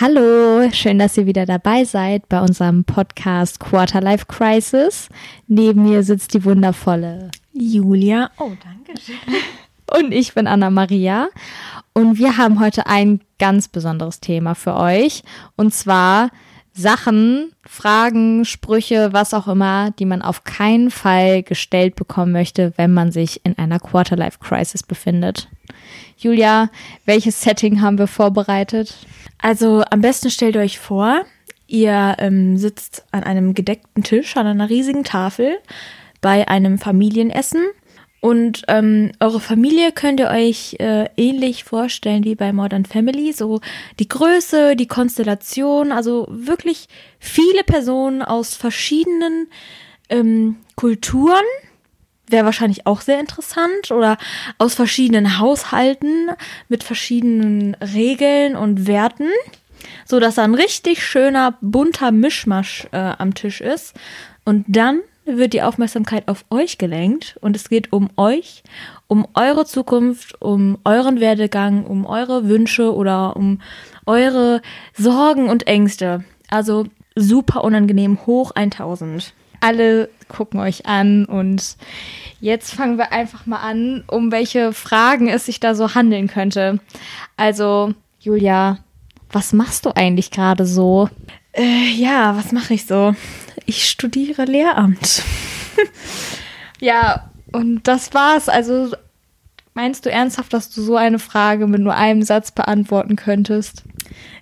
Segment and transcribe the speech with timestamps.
[0.00, 5.10] Hallo, schön, dass ihr wieder dabei seid bei unserem Podcast Quarterlife Crisis.
[5.48, 8.30] Neben mir sitzt die wundervolle Julia.
[8.38, 9.16] Oh, danke schön.
[9.98, 11.28] Und ich bin Anna Maria.
[11.92, 15.24] Und wir haben heute ein ganz besonderes Thema für euch.
[15.56, 16.30] Und zwar
[16.72, 22.94] Sachen, Fragen, Sprüche, was auch immer, die man auf keinen Fall gestellt bekommen möchte, wenn
[22.94, 25.48] man sich in einer Quarterlife Crisis befindet.
[26.16, 26.70] Julia,
[27.04, 28.94] welches Setting haben wir vorbereitet?
[29.38, 31.24] Also am besten stellt euch vor,
[31.66, 35.58] ihr ähm, sitzt an einem gedeckten Tisch, an einer riesigen Tafel
[36.20, 37.66] bei einem Familienessen.
[38.20, 43.32] Und ähm, eure Familie könnt ihr euch äh, ähnlich vorstellen wie bei Modern Family.
[43.32, 43.60] So
[43.98, 46.86] die Größe, die Konstellation, also wirklich
[47.18, 49.48] viele Personen aus verschiedenen
[50.08, 51.42] ähm, Kulturen.
[52.32, 53.90] Wäre wahrscheinlich auch sehr interessant.
[53.90, 54.16] Oder
[54.58, 56.30] aus verschiedenen Haushalten
[56.68, 59.28] mit verschiedenen Regeln und Werten.
[60.06, 63.94] So dass da ein richtig schöner, bunter Mischmasch äh, am Tisch ist.
[64.44, 68.62] Und dann wird die Aufmerksamkeit auf euch gelenkt und es geht um euch,
[69.06, 73.60] um eure Zukunft, um euren Werdegang, um eure Wünsche oder um
[74.06, 74.62] eure
[74.94, 76.24] Sorgen und Ängste.
[76.48, 79.32] Also super unangenehm, hoch 1000.
[79.62, 81.76] Alle gucken euch an und
[82.40, 86.80] jetzt fangen wir einfach mal an, um welche Fragen es sich da so handeln könnte.
[87.36, 88.78] Also, Julia,
[89.30, 91.08] was machst du eigentlich gerade so?
[91.52, 93.14] Äh, ja, was mache ich so?
[93.66, 95.22] Ich studiere Lehramt.
[96.80, 98.48] ja, und das war's.
[98.48, 98.94] Also
[99.74, 103.84] meinst du ernsthaft, dass du so eine Frage mit nur einem Satz beantworten könntest?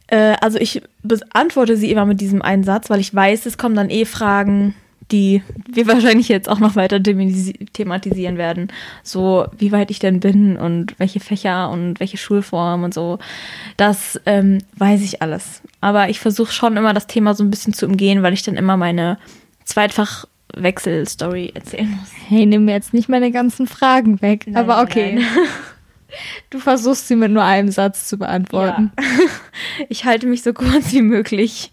[0.07, 3.75] Äh, also ich beantworte sie immer mit diesem einen Satz, weil ich weiß, es kommen
[3.75, 4.75] dann eh Fragen,
[5.11, 8.69] die wir wahrscheinlich jetzt auch noch weiter thematisieren werden.
[9.03, 13.19] So, wie weit ich denn bin und welche Fächer und welche Schulform und so.
[13.77, 15.63] Das ähm, weiß ich alles.
[15.81, 18.57] Aber ich versuche schon immer das Thema so ein bisschen zu umgehen, weil ich dann
[18.57, 19.19] immer meine
[19.65, 22.11] Zweitfachwechsel-Story erzählen muss.
[22.29, 24.45] Hey, nimm mir jetzt nicht meine ganzen Fragen weg.
[24.47, 25.15] Nein, aber okay.
[25.15, 25.27] Nein.
[26.51, 28.91] Du versuchst sie mit nur einem Satz zu beantworten.
[28.99, 29.05] Ja.
[29.89, 31.71] Ich halte mich so kurz wie möglich.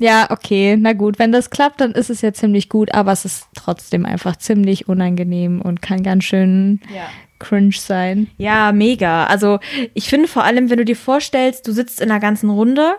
[0.00, 3.24] Ja, okay, na gut, wenn das klappt, dann ist es ja ziemlich gut, aber es
[3.24, 7.08] ist trotzdem einfach ziemlich unangenehm und kann ganz schön ja.
[7.38, 8.26] cringe sein.
[8.36, 9.26] Ja, mega.
[9.26, 9.60] Also
[9.94, 12.96] ich finde vor allem, wenn du dir vorstellst, du sitzt in einer ganzen Runde,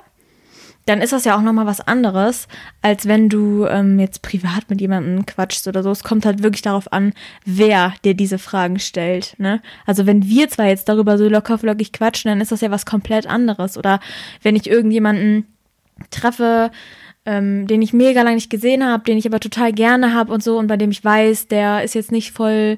[0.86, 2.48] dann ist das ja auch nochmal was anderes,
[2.82, 5.90] als wenn du ähm, jetzt privat mit jemandem quatschst oder so.
[5.90, 7.14] Es kommt halt wirklich darauf an,
[7.44, 9.36] wer dir diese Fragen stellt.
[9.40, 9.62] Ne?
[9.86, 13.26] Also wenn wir zwar jetzt darüber so lockerflockig quatschen, dann ist das ja was komplett
[13.26, 13.78] anderes.
[13.78, 14.00] Oder
[14.44, 15.48] wenn ich irgendjemanden
[16.10, 16.72] treffe,
[17.26, 20.44] ähm, den ich mega lange nicht gesehen habe, den ich aber total gerne habe und
[20.44, 22.78] so und bei dem ich weiß, der ist jetzt nicht voll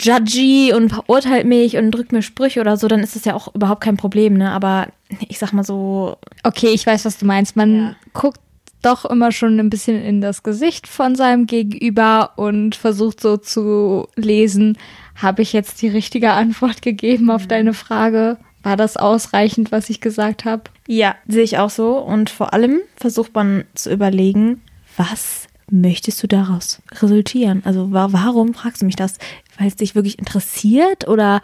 [0.00, 3.54] judgy und verurteilt mich und drückt mir Sprüche oder so, dann ist das ja auch
[3.54, 4.50] überhaupt kein Problem, ne?
[4.50, 4.88] Aber
[5.28, 6.16] ich sag mal so.
[6.42, 7.56] Okay, ich weiß, was du meinst.
[7.56, 7.96] Man ja.
[8.12, 8.40] guckt
[8.82, 14.08] doch immer schon ein bisschen in das Gesicht von seinem Gegenüber und versucht so zu
[14.16, 14.78] lesen,
[15.16, 17.48] habe ich jetzt die richtige Antwort gegeben auf mhm.
[17.48, 18.38] deine Frage?
[18.62, 20.64] War das ausreichend, was ich gesagt habe?
[20.90, 21.98] Ja, sehe ich auch so.
[21.98, 24.60] Und vor allem versucht man zu überlegen,
[24.96, 27.62] was möchtest du daraus resultieren?
[27.64, 29.18] Also warum fragst du mich das?
[29.56, 31.42] Weil es dich wirklich interessiert oder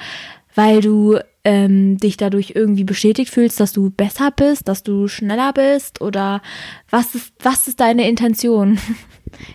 [0.56, 5.52] weil du ähm, dich dadurch irgendwie bestätigt fühlst, dass du besser bist, dass du schneller
[5.52, 6.42] bist oder
[6.90, 8.80] was ist, was ist deine Intention?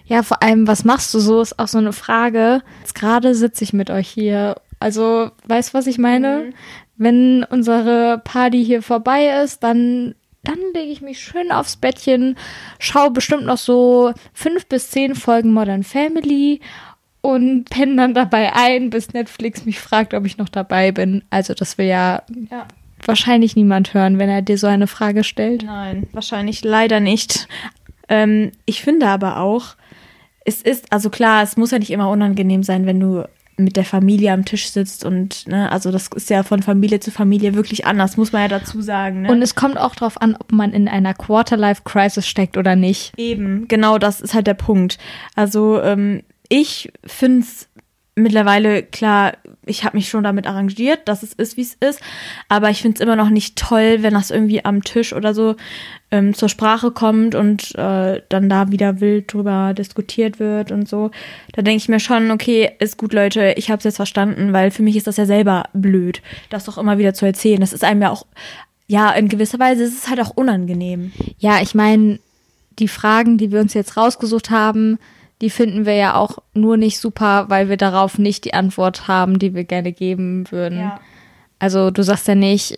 [0.06, 2.62] Ja, vor allem, was machst du so, ist auch so eine Frage.
[2.81, 4.58] Jetzt gerade sitze ich mit euch hier.
[4.79, 6.44] Also, weißt du, was ich meine?
[6.50, 6.53] Mhm
[7.01, 10.13] wenn unsere Party hier vorbei ist, dann
[10.44, 12.35] dann lege ich mich schön aufs Bettchen,
[12.79, 16.61] schaue bestimmt noch so fünf bis zehn Folgen Modern Family
[17.22, 21.23] und penne dann dabei ein, bis Netflix mich fragt, ob ich noch dabei bin.
[21.29, 22.67] Also das will ja, ja,
[23.06, 25.63] wahrscheinlich niemand hören, wenn er dir so eine Frage stellt.
[25.63, 27.47] Nein, wahrscheinlich leider nicht.
[28.09, 29.75] Ähm, ich finde aber auch,
[30.44, 33.28] es ist, also klar, es muss ja nicht immer unangenehm sein, wenn du
[33.63, 37.11] mit der Familie am Tisch sitzt und ne, also das ist ja von Familie zu
[37.11, 39.23] Familie wirklich anders, muss man ja dazu sagen.
[39.23, 39.31] Ne?
[39.31, 43.13] Und es kommt auch darauf an, ob man in einer Quarterlife-Crisis steckt oder nicht.
[43.17, 44.97] Eben, genau, das ist halt der Punkt.
[45.35, 46.22] Also ähm,
[46.53, 47.69] ich finde es
[48.16, 49.34] mittlerweile, klar,
[49.66, 52.02] ich habe mich schon damit arrangiert, dass es ist, wie es ist.
[52.49, 55.55] Aber ich finde es immer noch nicht toll, wenn das irgendwie am Tisch oder so
[56.09, 61.11] ähm, zur Sprache kommt und äh, dann da wieder wild drüber diskutiert wird und so.
[61.53, 64.72] Da denke ich mir schon, okay, ist gut, Leute, ich habe es jetzt verstanden, weil
[64.72, 67.61] für mich ist das ja selber blöd, das doch immer wieder zu erzählen.
[67.61, 68.25] Das ist einem ja auch,
[68.87, 71.14] ja, in gewisser Weise ist es halt auch unangenehm.
[71.40, 72.19] Ja, ich meine,
[72.79, 74.97] die Fragen, die wir uns jetzt rausgesucht haben,
[75.41, 79.40] die finden wir ja auch nur nicht super, weil wir darauf nicht die Antwort haben,
[79.40, 80.79] die wir gerne geben würden.
[80.79, 80.99] Ja.
[81.59, 82.76] Also du sagst ja nicht,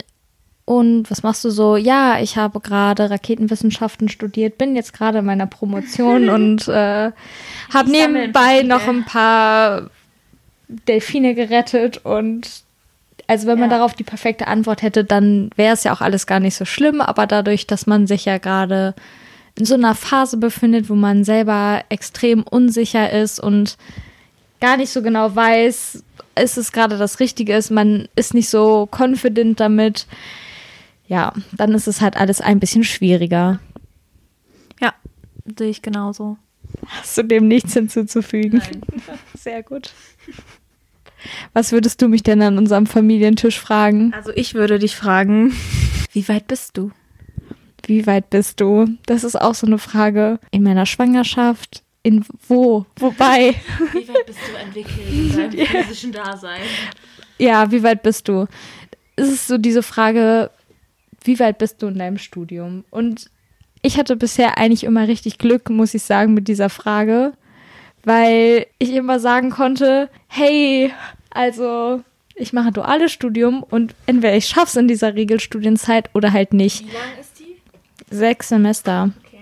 [0.66, 1.76] und was machst du so?
[1.76, 7.12] Ja, ich habe gerade Raketenwissenschaften studiert, bin jetzt gerade in meiner Promotion und äh,
[7.74, 9.90] habe nebenbei noch ein paar
[10.70, 12.50] Delfine gerettet und
[13.28, 13.78] also wenn man Ja.
[13.78, 17.00] darauf die perfekte Antwort hätte, dann wäre es ja auch alles gar nicht so schlimm,
[17.02, 18.94] aber dadurch, dass man sich ja gerade
[19.56, 23.78] in so einer Phase befindet, wo man selber extrem unsicher ist und
[24.60, 26.04] gar nicht so genau weiß,
[26.42, 30.08] ist es gerade das Richtige ist, man ist nicht so confident damit,
[31.08, 33.60] ja, dann ist es halt alles ein bisschen schwieriger.
[34.82, 34.94] Ja,
[35.58, 36.38] sehe ich genauso.
[36.88, 38.62] Hast du dem nichts hinzuzufügen?
[39.38, 39.92] Sehr gut.
[41.54, 44.14] Was würdest du mich denn an unserem Familientisch fragen?
[44.14, 45.54] Also ich würde dich fragen,
[46.12, 46.92] wie weit bist du?
[47.86, 48.88] Wie weit bist du?
[49.06, 50.40] Das ist auch so eine Frage.
[50.52, 51.84] In meiner Schwangerschaft?
[52.02, 52.86] In wo?
[52.98, 53.56] Wobei?
[53.92, 56.62] Wie weit bist du entwickelt in deinem physischen Dasein?
[57.38, 58.48] Ja, wie weit bist du?
[59.16, 60.50] Es ist so diese Frage,
[61.24, 62.84] wie weit bist du in deinem Studium?
[62.90, 63.30] Und
[63.82, 67.34] ich hatte bisher eigentlich immer richtig Glück, muss ich sagen, mit dieser Frage,
[68.04, 70.94] weil ich immer sagen konnte, hey,
[71.30, 72.02] also
[72.36, 76.82] ich mache duales Studium und entweder ich schaff's in dieser Regelstudienzeit oder halt nicht.
[76.82, 77.33] Wie lang ist?
[78.14, 79.12] Sechs Semester.
[79.26, 79.40] Okay.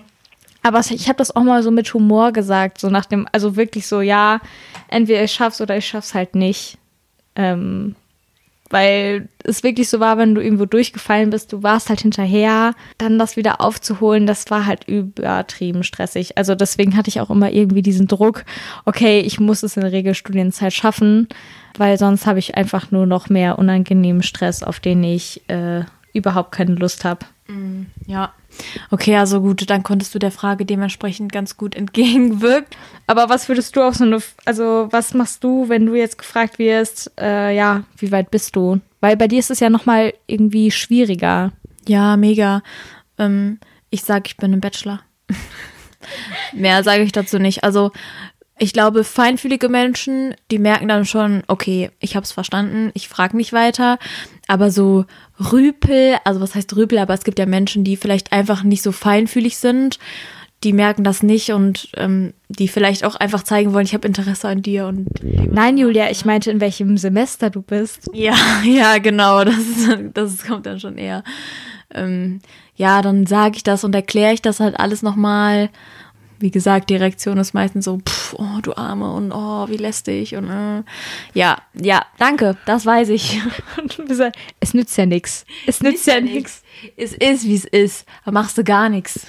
[0.63, 3.88] Aber ich habe das auch mal so mit Humor gesagt, so nach dem, also wirklich
[3.88, 4.39] so, ja,
[4.88, 6.77] entweder ich schaff's oder ich schaff's halt nicht.
[7.35, 7.95] Ähm,
[8.69, 13.19] weil es wirklich so war, wenn du irgendwo durchgefallen bist, du warst halt hinterher, dann
[13.19, 16.38] das wieder aufzuholen, das war halt übertrieben stressig.
[16.38, 18.45] Also deswegen hatte ich auch immer irgendwie diesen Druck,
[18.85, 21.27] okay, ich muss es in der Regelstudienzeit schaffen,
[21.77, 25.81] weil sonst habe ich einfach nur noch mehr unangenehmen Stress, auf den ich äh,
[26.13, 27.25] überhaupt keine Lust habe.
[28.06, 28.33] Ja.
[28.89, 32.77] Okay, also gut, dann konntest du der Frage dementsprechend ganz gut entgegenwirken.
[33.07, 36.59] Aber was würdest du auch so eine, also was machst du, wenn du jetzt gefragt
[36.59, 38.80] wirst, äh, ja, wie weit bist du?
[39.00, 41.51] Weil bei dir ist es ja nochmal irgendwie schwieriger.
[41.88, 42.62] Ja, mega.
[43.18, 43.59] Ähm,
[43.89, 45.01] ich sage, ich bin ein Bachelor.
[46.54, 47.63] Mehr sage ich dazu nicht.
[47.63, 47.92] Also
[48.61, 53.35] ich glaube, feinfühlige Menschen, die merken dann schon, okay, ich habe es verstanden, ich frage
[53.35, 53.97] nicht weiter.
[54.47, 55.05] Aber so
[55.39, 58.91] Rüpel, also was heißt Rüpel, aber es gibt ja Menschen, die vielleicht einfach nicht so
[58.91, 59.97] feinfühlig sind,
[60.63, 64.47] die merken das nicht und ähm, die vielleicht auch einfach zeigen wollen, ich habe Interesse
[64.47, 68.11] an dir und Nein, Julia, ich meinte, in welchem Semester du bist.
[68.13, 69.43] ja, ja, genau.
[69.43, 71.23] Das, ist, das kommt dann schon eher.
[71.91, 72.41] Ähm,
[72.75, 75.71] ja, dann sage ich das und erkläre ich das halt alles nochmal.
[76.41, 80.35] Wie gesagt, die Reaktion ist meistens so, pff, oh, du Arme und oh, wie lästig
[80.35, 80.83] und äh.
[81.33, 83.41] ja, ja, danke, das weiß ich.
[84.59, 85.45] Es nützt ja nichts.
[85.65, 86.63] Es nützt ja nichts.
[86.97, 88.05] Es ist, wie es ist.
[88.25, 89.25] Da machst du gar nichts.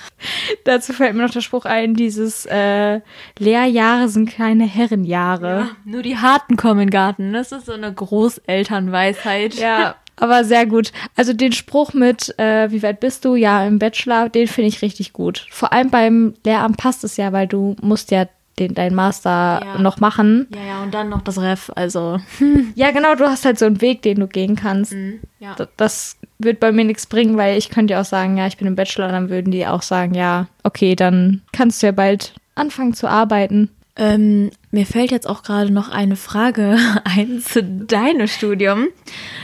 [0.64, 3.00] Dazu fällt mir noch der Spruch ein, dieses äh,
[3.38, 5.70] Lehrjahre sind keine Herrenjahre.
[5.84, 7.32] Nur die Harten kommen in den Garten.
[7.32, 9.54] Das ist so eine Großelternweisheit.
[9.54, 10.92] Ja, aber sehr gut.
[11.16, 13.34] Also den Spruch mit, äh, wie weit bist du?
[13.34, 15.46] Ja, im Bachelor, den finde ich richtig gut.
[15.50, 18.26] Vor allem beim Lehramt passt es ja, weil du musst ja
[18.58, 19.78] den, dein Master Ja.
[19.78, 20.46] noch machen.
[20.54, 22.18] Ja, ja, und dann noch das Ref, also.
[22.74, 24.94] Ja, genau, du hast halt so einen Weg, den du gehen kannst.
[25.40, 25.54] Ja.
[25.54, 28.58] D- Das wird bei mir nichts bringen, weil ich könnte ja auch sagen, ja, ich
[28.58, 32.34] bin im Bachelor, dann würden die auch sagen, ja, okay, dann kannst du ja bald
[32.54, 33.70] anfangen zu arbeiten.
[33.94, 38.88] Ähm, mir fällt jetzt auch gerade noch eine Frage ein zu deinem Studium.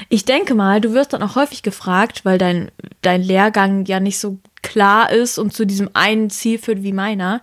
[0.09, 2.71] Ich denke mal, du wirst dann auch häufig gefragt, weil dein,
[3.03, 7.43] dein Lehrgang ja nicht so klar ist und zu diesem einen Ziel führt wie meiner.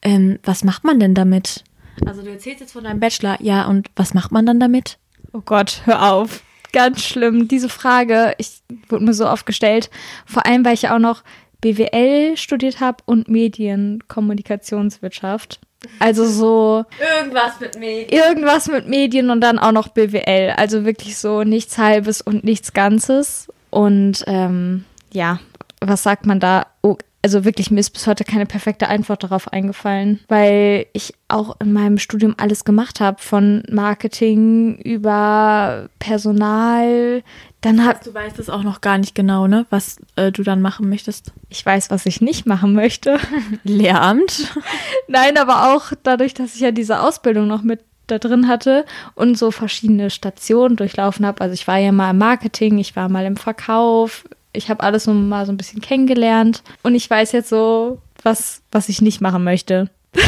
[0.00, 1.64] Ähm, was macht man denn damit?
[2.06, 4.96] Also du erzählst jetzt von deinem Bachelor, ja, und was macht man dann damit?
[5.32, 6.42] Oh Gott, hör auf.
[6.72, 7.48] Ganz schlimm.
[7.48, 9.90] Diese Frage, ich wurde mir so oft gestellt.
[10.26, 11.24] Vor allem, weil ich ja auch noch
[11.60, 15.58] BWL studiert habe und Medienkommunikationswirtschaft.
[16.00, 16.84] Also so
[17.18, 18.12] Irgendwas mit mir.
[18.12, 20.54] irgendwas mit Medien und dann auch noch BWL.
[20.56, 23.48] Also wirklich so nichts Halbes und nichts Ganzes.
[23.70, 25.38] Und ähm, ja,
[25.80, 26.66] was sagt man da?
[26.82, 31.56] Oh, also wirklich, mir ist bis heute keine perfekte Antwort darauf eingefallen, weil ich auch
[31.60, 37.22] in meinem Studium alles gemacht habe, von Marketing über Personal.
[37.60, 39.66] Dann hab Du weißt es auch noch gar nicht genau, ne?
[39.68, 41.32] Was äh, du dann machen möchtest.
[41.48, 43.18] ich weiß, was ich nicht machen möchte.
[43.64, 44.54] Lehramt.
[45.08, 49.36] Nein, aber auch dadurch, dass ich ja diese Ausbildung noch mit da drin hatte und
[49.36, 51.40] so verschiedene Stationen durchlaufen habe.
[51.42, 55.04] Also ich war ja mal im Marketing, ich war mal im Verkauf, ich habe alles
[55.04, 59.20] so mal so ein bisschen kennengelernt und ich weiß jetzt so, was, was ich nicht
[59.20, 59.90] machen möchte.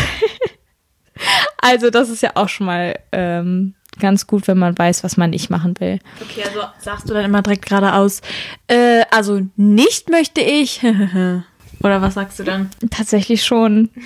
[1.61, 5.31] also das ist ja auch schon mal ähm, ganz gut, wenn man weiß, was man
[5.31, 5.99] nicht machen will.
[6.21, 8.21] Okay, also sagst du dann immer direkt geradeaus,
[8.69, 10.81] äh, also nicht möchte ich.
[11.83, 12.71] Oder was sagst du dann?
[12.91, 13.91] Tatsächlich schon.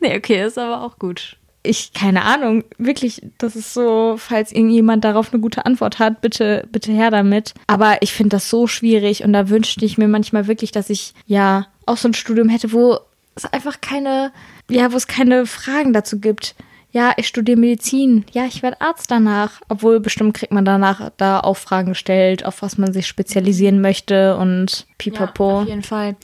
[0.00, 1.37] Nee, okay, ist aber auch gut.
[1.62, 6.66] Ich, keine Ahnung, wirklich, das ist so, falls irgendjemand darauf eine gute Antwort hat, bitte,
[6.70, 7.54] bitte her damit.
[7.66, 11.14] Aber ich finde das so schwierig und da wünschte ich mir manchmal wirklich, dass ich
[11.26, 12.98] ja auch so ein Studium hätte, wo
[13.34, 14.32] es einfach keine,
[14.70, 16.54] ja, wo es keine Fragen dazu gibt
[16.90, 19.60] ja, ich studiere Medizin, ja, ich werde Arzt danach.
[19.68, 24.36] Obwohl bestimmt kriegt man danach da auch Fragen gestellt, auf was man sich spezialisieren möchte
[24.36, 25.50] und pipapo.
[25.50, 26.16] Ja, auf jeden Fall.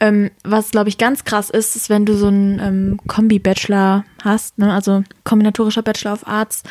[0.00, 4.58] Ähm, was, glaube ich, ganz krass ist, ist, wenn du so einen ähm, Kombi-Bachelor hast,
[4.58, 4.72] ne?
[4.72, 6.62] also kombinatorischer Bachelor of Arts,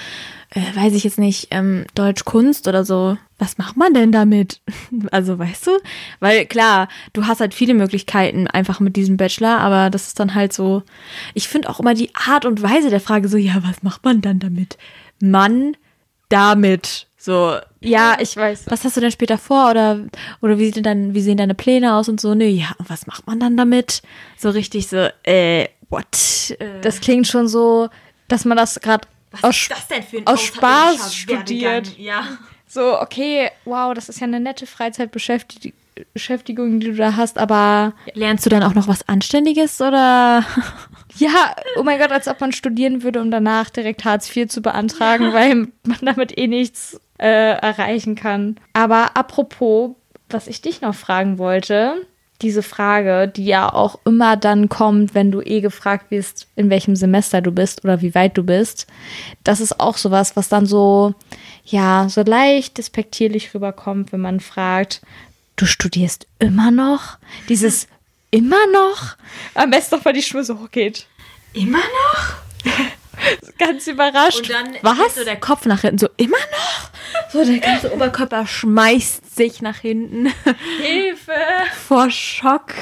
[0.49, 3.17] äh, weiß ich jetzt nicht, ähm, Deutsch-Kunst oder so.
[3.39, 4.61] Was macht man denn damit?
[5.11, 5.71] Also, weißt du?
[6.19, 10.35] Weil klar, du hast halt viele Möglichkeiten einfach mit diesem Bachelor, aber das ist dann
[10.35, 10.83] halt so.
[11.33, 14.21] Ich finde auch immer die Art und Weise der Frage so, ja, was macht man
[14.21, 14.77] dann damit?
[15.19, 15.75] Mann,
[16.29, 17.07] damit.
[17.25, 18.65] So, ja, ich weiß.
[18.67, 19.71] Was hast du denn später vor?
[19.71, 20.07] Oder,
[20.41, 22.35] oder wie, sieht denn, wie sehen deine Pläne aus und so?
[22.35, 24.01] Nö, ja, und was macht man dann damit?
[24.37, 26.53] So richtig so, äh, what?
[26.59, 26.81] Äh.
[26.81, 27.87] Das klingt schon so,
[28.27, 29.07] dass man das gerade
[29.41, 29.69] aus,
[30.25, 31.97] aus Spaß studiert.
[31.97, 32.27] Ja.
[32.67, 35.71] So, okay, wow, das ist ja eine nette Freizeitbeschäftigung.
[36.13, 37.93] Beschäftigung, die du da hast, aber.
[38.15, 40.43] Lernst du dann auch noch was Anständiges oder?
[41.15, 44.63] Ja, oh mein Gott, als ob man studieren würde, um danach direkt Hartz IV zu
[44.63, 48.57] beantragen, weil man damit eh nichts äh, erreichen kann.
[48.73, 49.91] Aber apropos,
[50.29, 52.05] was ich dich noch fragen wollte,
[52.41, 56.97] diese Frage, die ja auch immer dann kommt, wenn du eh gefragt wirst, in welchem
[56.97, 58.87] Semester du bist oder wie weit du bist.
[59.45, 61.13] Das ist auch sowas, was dann so,
[61.63, 65.01] ja, so leicht despektierlich rüberkommt, wenn man fragt,
[65.55, 67.17] du studierst immer noch?
[67.47, 67.87] Dieses
[68.31, 69.15] immer noch?
[69.53, 71.07] Am besten noch, weil die Stimme so hochgeht.
[71.53, 72.73] Immer noch?
[73.57, 74.39] Ganz überrascht.
[74.39, 75.15] Und dann Was?
[75.15, 76.89] so der Kopf nach hinten, so immer noch?
[77.31, 80.27] So der ganze Oberkörper schmeißt sich nach hinten.
[80.81, 81.33] Hilfe!
[81.87, 82.73] Vor Schock.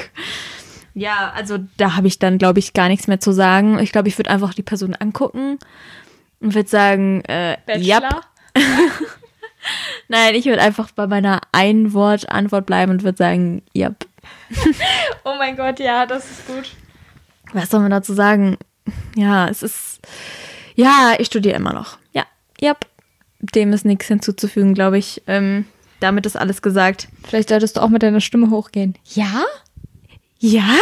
[0.94, 3.78] Ja, also da habe ich dann, glaube ich, gar nichts mehr zu sagen.
[3.78, 5.58] Ich glaube, ich würde einfach die Person angucken
[6.40, 8.20] und würde sagen, äh, ja.
[10.08, 13.92] Nein, ich würde einfach bei meiner Ein-Wort-Antwort bleiben und würde sagen, ja.
[15.24, 16.70] oh mein Gott, ja, das ist gut.
[17.52, 18.58] Was soll man dazu sagen?
[19.16, 20.00] Ja, es ist.
[20.74, 21.98] Ja, ich studiere immer noch.
[22.12, 22.24] Ja,
[22.60, 22.76] ja.
[23.40, 25.22] Dem ist nichts hinzuzufügen, glaube ich.
[25.26, 25.66] Ähm,
[26.00, 27.08] damit ist alles gesagt.
[27.24, 28.96] Vielleicht solltest du auch mit deiner Stimme hochgehen.
[29.04, 29.44] Ja?
[30.38, 30.76] Ja?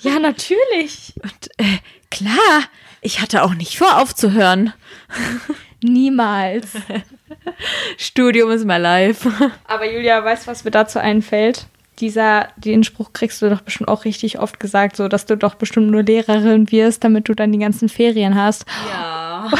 [0.00, 1.14] Ja, natürlich.
[1.22, 1.78] Und äh,
[2.10, 2.62] klar,
[3.00, 4.72] ich hatte auch nicht vor, aufzuhören.
[5.82, 6.72] Niemals.
[7.96, 9.30] Studium ist my life.
[9.64, 11.66] Aber Julia, weißt du, was mir dazu einfällt?
[11.98, 15.54] Dieser, den Spruch kriegst du doch bestimmt auch richtig oft gesagt, so dass du doch
[15.54, 18.66] bestimmt nur Lehrerin wirst, damit du dann die ganzen Ferien hast.
[18.90, 19.50] Ja.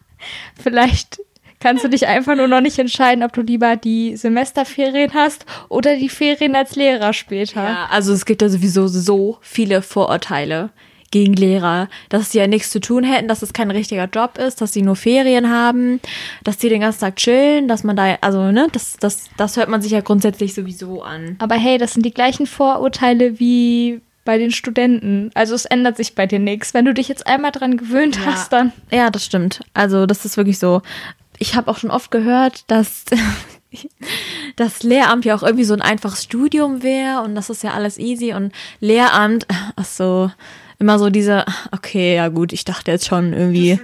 [0.60, 1.20] Vielleicht
[1.60, 5.96] kannst du dich einfach nur noch nicht entscheiden, ob du lieber die Semesterferien hast oder
[5.96, 7.62] die Ferien als Lehrer später.
[7.62, 10.70] Ja, also es gibt ja sowieso so viele Vorurteile
[11.10, 14.60] gegen Lehrer, dass sie ja nichts zu tun hätten, dass es kein richtiger Job ist,
[14.60, 16.00] dass sie nur Ferien haben,
[16.44, 19.68] dass sie den ganzen Tag chillen, dass man da, also, ne, das, das, das hört
[19.68, 21.36] man sich ja grundsätzlich sowieso an.
[21.38, 25.30] Aber hey, das sind die gleichen Vorurteile wie bei den Studenten.
[25.32, 26.74] Also es ändert sich bei dir nichts.
[26.74, 28.26] Wenn du dich jetzt einmal dran gewöhnt ja.
[28.26, 28.72] hast, dann.
[28.90, 29.60] Ja, das stimmt.
[29.72, 30.82] Also das ist wirklich so.
[31.38, 33.04] Ich habe auch schon oft gehört, dass
[34.56, 37.98] das Lehramt ja auch irgendwie so ein einfaches Studium wäre und das ist ja alles
[37.98, 40.30] easy und Lehramt, ach so,
[40.78, 43.80] immer so diese, okay, ja gut, ich dachte jetzt schon irgendwie,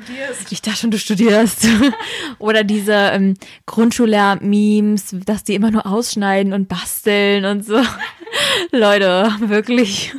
[0.51, 1.67] ich dachte schon, du studierst.
[2.39, 3.35] Oder diese ähm,
[3.67, 7.81] Grundschullehrer-Memes, dass die immer nur ausschneiden und basteln und so.
[8.71, 10.15] Leute, wirklich.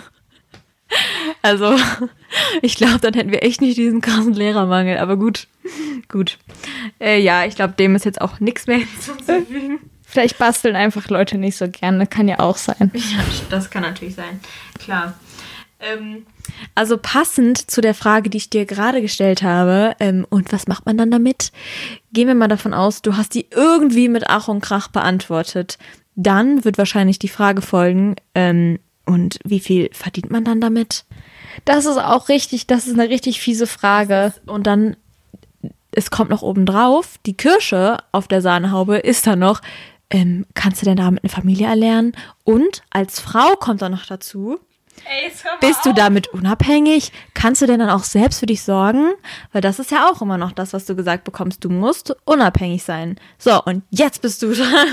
[1.44, 1.76] Also,
[2.64, 4.98] ich glaube, dann hätten wir echt nicht diesen krassen Lehrermangel.
[4.98, 5.48] Aber gut,
[6.08, 6.40] gut.
[7.00, 9.80] Äh, ja, ich glaube, dem ist jetzt auch nichts mehr hinzuzufügen.
[10.02, 12.92] Vielleicht basteln einfach Leute nicht so gerne, kann ja auch sein.
[12.94, 14.40] Ja, das kann natürlich sein,
[14.80, 15.16] klar.
[15.80, 16.26] Ähm,
[16.76, 20.86] also passend zu der Frage, die ich dir gerade gestellt habe, ähm, und was macht
[20.86, 21.52] man dann damit?
[22.14, 25.80] Gehen wir mal davon aus, du hast die irgendwie mit Ach und Krach beantwortet.
[26.16, 31.06] Dann wird wahrscheinlich die Frage folgen, ähm, und wie viel verdient man dann damit?
[31.66, 34.34] Das ist auch richtig, das ist eine richtig fiese Frage.
[34.46, 34.96] Und dann,
[35.92, 39.62] es kommt noch oben drauf, die Kirsche auf der Sahnehaube ist dann noch,
[40.10, 42.14] ähm, kannst du denn damit eine Familie erlernen?
[42.44, 44.60] Und als Frau kommt dann noch dazu,
[45.06, 47.12] Ey, bist du damit unabhängig?
[47.34, 49.14] Kannst du denn dann auch selbst für dich sorgen?
[49.52, 51.64] Weil das ist ja auch immer noch das, was du gesagt bekommst.
[51.64, 53.20] Du musst unabhängig sein.
[53.38, 54.88] So, und jetzt bist du dran.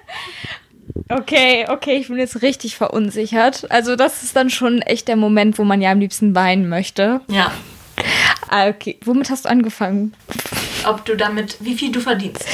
[1.08, 3.70] Okay, okay, ich bin jetzt richtig verunsichert.
[3.70, 7.20] Also das ist dann schon echt der Moment, wo man ja am liebsten weinen möchte.
[7.28, 7.52] Ja.
[8.48, 10.14] Ah, okay, womit hast du angefangen?
[10.86, 12.44] Ob du damit, wie viel du verdienst?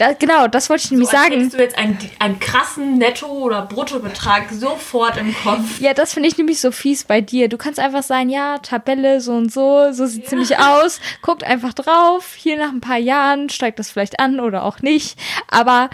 [0.00, 1.40] Da, genau, das wollte ich nämlich so, als sagen.
[1.40, 5.78] hättest du jetzt einen, einen krassen Netto- oder Bruttobetrag sofort im Kopf.
[5.78, 7.50] Ja, das finde ich nämlich so fies bei dir.
[7.50, 11.00] Du kannst einfach sagen, ja, Tabelle so und so, so sieht ziemlich aus.
[11.20, 12.32] Guckt einfach drauf.
[12.34, 15.18] Hier nach ein paar Jahren steigt das vielleicht an oder auch nicht.
[15.48, 15.90] Aber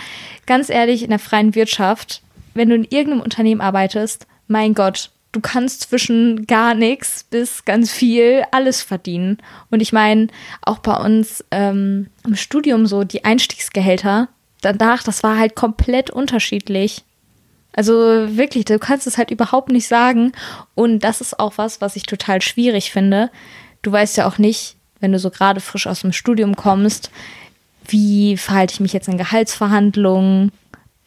[0.47, 2.23] ganz ehrlich, in der freien Wirtschaft,
[2.55, 7.93] wenn du in irgendeinem Unternehmen arbeitest, mein Gott, du kannst zwischen gar nichts bis ganz
[7.93, 9.37] viel alles verdienen.
[9.71, 10.29] Und ich meine,
[10.63, 14.29] auch bei uns ähm, im Studium so die Einstiegsgehälter,
[14.63, 17.05] danach, das war halt komplett unterschiedlich.
[17.75, 20.33] Also wirklich, du kannst es halt überhaupt nicht sagen.
[20.75, 23.31] Und das ist auch was, was ich total schwierig finde.
[23.83, 27.11] Du weißt ja auch nicht, wenn du so gerade frisch aus dem Studium kommst,
[27.87, 30.51] wie verhalte ich mich jetzt in Gehaltsverhandlungen?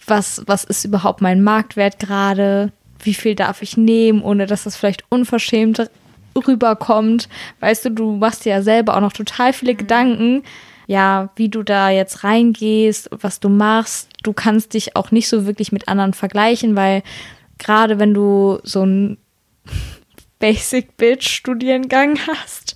[0.05, 2.71] Was, was ist überhaupt mein Marktwert gerade?
[3.03, 5.89] Wie viel darf ich nehmen, ohne dass das vielleicht unverschämt
[6.35, 7.29] rüberkommt.
[7.59, 9.77] Weißt du, du machst dir ja selber auch noch total viele mhm.
[9.77, 10.43] Gedanken,
[10.87, 14.09] ja, wie du da jetzt reingehst, was du machst.
[14.23, 17.03] Du kannst dich auch nicht so wirklich mit anderen vergleichen, weil
[17.59, 19.17] gerade wenn du so einen
[20.39, 22.75] Basic Bitch Studiengang hast,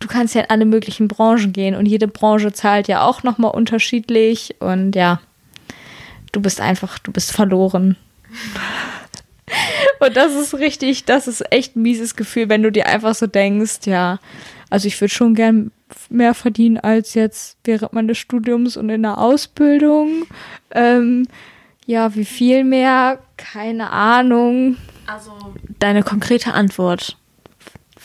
[0.00, 3.52] du kannst ja in alle möglichen Branchen gehen und jede Branche zahlt ja auch nochmal
[3.52, 5.20] unterschiedlich und ja,
[6.32, 7.96] du bist einfach, du bist verloren.
[10.00, 13.26] Und das ist richtig, das ist echt ein mieses Gefühl, wenn du dir einfach so
[13.26, 14.18] denkst, ja,
[14.70, 15.70] also ich würde schon gern
[16.10, 20.26] mehr verdienen als jetzt während meines Studiums und in der Ausbildung.
[20.72, 21.26] Ähm,
[21.86, 23.18] ja, wie viel mehr?
[23.36, 24.76] Keine Ahnung.
[25.06, 25.32] Also
[25.78, 27.16] deine konkrete Antwort.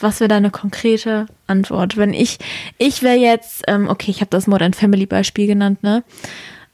[0.00, 1.96] Was wäre deine konkrete Antwort?
[1.96, 2.38] Wenn ich,
[2.78, 6.02] ich wäre jetzt, ähm, okay, ich habe das Modern Family Beispiel genannt, ne?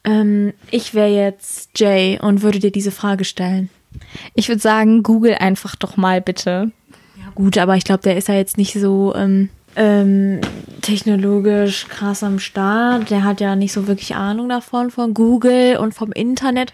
[0.05, 3.69] Ähm, ich wäre jetzt Jay und würde dir diese Frage stellen.
[4.35, 6.71] Ich würde sagen, google einfach doch mal bitte.
[7.19, 10.41] Ja, gut, aber ich glaube, der ist ja jetzt nicht so ähm, ähm,
[10.83, 13.11] technologisch krass am Start.
[13.11, 16.73] Der hat ja nicht so wirklich Ahnung davon, von Google und vom Internet.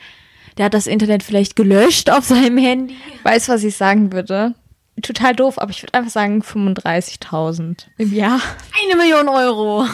[0.56, 2.96] Der hat das Internet vielleicht gelöscht auf seinem Handy.
[3.25, 4.54] Weißt du, was ich sagen würde?
[5.02, 8.40] Total doof, aber ich würde einfach sagen 35.000 im Jahr.
[8.82, 9.80] Eine Million Euro.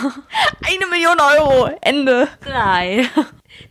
[0.64, 1.70] Eine Million Euro.
[1.80, 2.28] Ende.
[2.44, 3.06] Drei.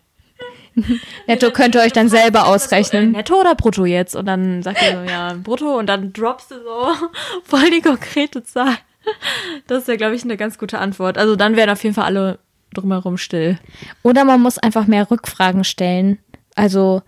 [1.26, 3.14] Netto könnt ihr euch dann selber ausrechnen.
[3.14, 4.16] Netto oder brutto jetzt?
[4.16, 6.92] Und dann sagt ihr so, ja, brutto und dann droppst du so
[7.46, 8.78] voll die konkrete Zahl.
[9.66, 11.18] Das ist ja, glaube ich, eine ganz gute Antwort.
[11.18, 12.38] Also dann wären auf jeden Fall alle
[12.74, 13.58] drumherum still.
[14.02, 16.20] Oder man muss einfach mehr Rückfragen stellen.
[16.56, 17.02] Also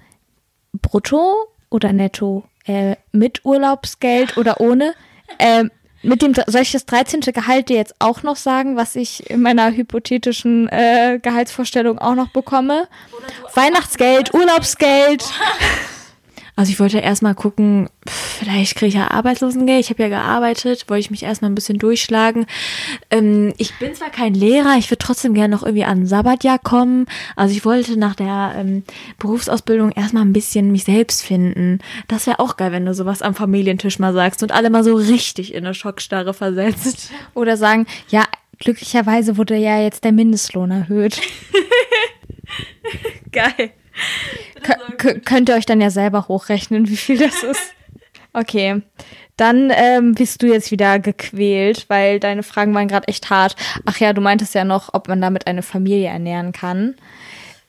[0.73, 1.33] brutto
[1.69, 2.43] oder netto?
[2.65, 4.93] Äh, mit Urlaubsgeld oder ohne?
[5.37, 5.65] Äh,
[6.01, 7.21] mit dem, soll ich das 13.
[7.21, 12.29] Gehalt dir jetzt auch noch sagen, was ich in meiner hypothetischen äh, Gehaltsvorstellung auch noch
[12.29, 12.87] bekomme?
[13.53, 15.25] Weihnachtsgeld, Urlaubsgeld.
[16.57, 19.81] Also ich wollte erstmal gucken, vielleicht kriege ich ja Arbeitslosengeld.
[19.81, 22.45] Ich habe ja gearbeitet, wollte ich mich erstmal ein bisschen durchschlagen.
[23.11, 27.07] Ähm, ich bin zwar kein Lehrer, ich würde trotzdem gerne noch irgendwie an Sabbatjahr kommen.
[27.35, 28.83] Also ich wollte nach der ähm,
[29.19, 31.79] Berufsausbildung erstmal ein bisschen mich selbst finden.
[32.07, 34.95] Das wäre auch geil, wenn du sowas am Familientisch mal sagst und alle mal so
[34.95, 37.11] richtig in eine Schockstarre versetzt.
[37.33, 38.23] Oder sagen, ja,
[38.59, 41.19] glücklicherweise wurde ja jetzt der Mindestlohn erhöht.
[43.33, 43.73] geil
[44.97, 47.73] könnt ihr euch dann ja selber hochrechnen, wie viel das ist.
[48.33, 48.81] Okay.
[49.37, 53.55] Dann ähm, bist du jetzt wieder gequält, weil deine Fragen waren gerade echt hart.
[53.85, 56.95] Ach ja, du meintest ja noch, ob man damit eine Familie ernähren kann.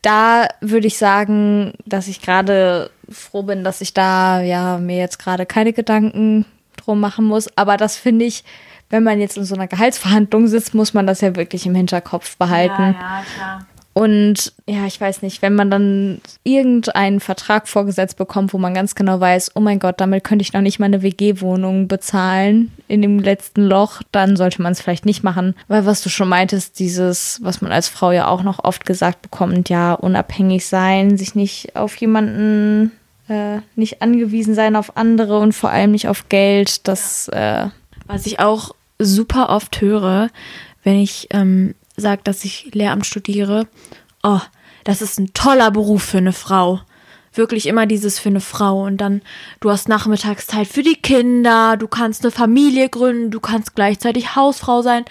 [0.02, 5.18] Da würde ich sagen, dass ich gerade froh bin, dass ich da ja mir jetzt
[5.18, 7.48] gerade keine Gedanken drum machen muss.
[7.56, 8.44] Aber das finde ich,
[8.88, 12.36] wenn man jetzt in so einer Gehaltsverhandlung sitzt, muss man das ja wirklich im Hinterkopf
[12.36, 12.94] behalten.
[12.94, 13.66] Ja, ja, klar.
[13.96, 18.94] Und ja, ich weiß nicht, wenn man dann irgendeinen Vertrag vorgesetzt bekommt, wo man ganz
[18.94, 23.00] genau weiß, oh mein Gott, damit könnte ich noch nicht mal eine WG-Wohnung bezahlen in
[23.00, 25.54] dem letzten Loch, dann sollte man es vielleicht nicht machen.
[25.68, 29.22] Weil was du schon meintest, dieses, was man als Frau ja auch noch oft gesagt
[29.22, 32.92] bekommt, ja, unabhängig sein, sich nicht auf jemanden,
[33.28, 37.28] äh, nicht angewiesen sein auf andere und vor allem nicht auf Geld, das.
[37.28, 37.68] Äh
[38.06, 40.28] was ich auch super oft höre,
[40.84, 43.68] wenn ich ähm, sagt, dass ich Lehramt studiere,
[44.22, 44.40] oh,
[44.84, 46.80] das ist ein toller Beruf für eine Frau.
[47.32, 48.84] Wirklich immer dieses für eine Frau.
[48.84, 49.20] Und dann,
[49.60, 54.82] du hast Nachmittagszeit für die Kinder, du kannst eine Familie gründen, du kannst gleichzeitig Hausfrau
[54.82, 55.04] sein.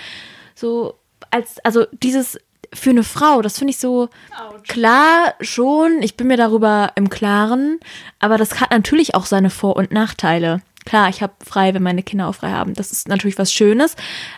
[0.55, 0.95] So,
[1.29, 2.39] als, also dieses
[2.73, 4.63] für eine Frau, das finde ich so Ouch.
[4.67, 6.01] klar schon.
[6.01, 7.79] Ich bin mir darüber im Klaren,
[8.19, 10.61] aber das hat natürlich auch seine Vor- und Nachteile.
[10.85, 12.73] Klar, ich habe frei, wenn meine Kinder auch frei haben.
[12.75, 13.95] Das ist natürlich was Schönes,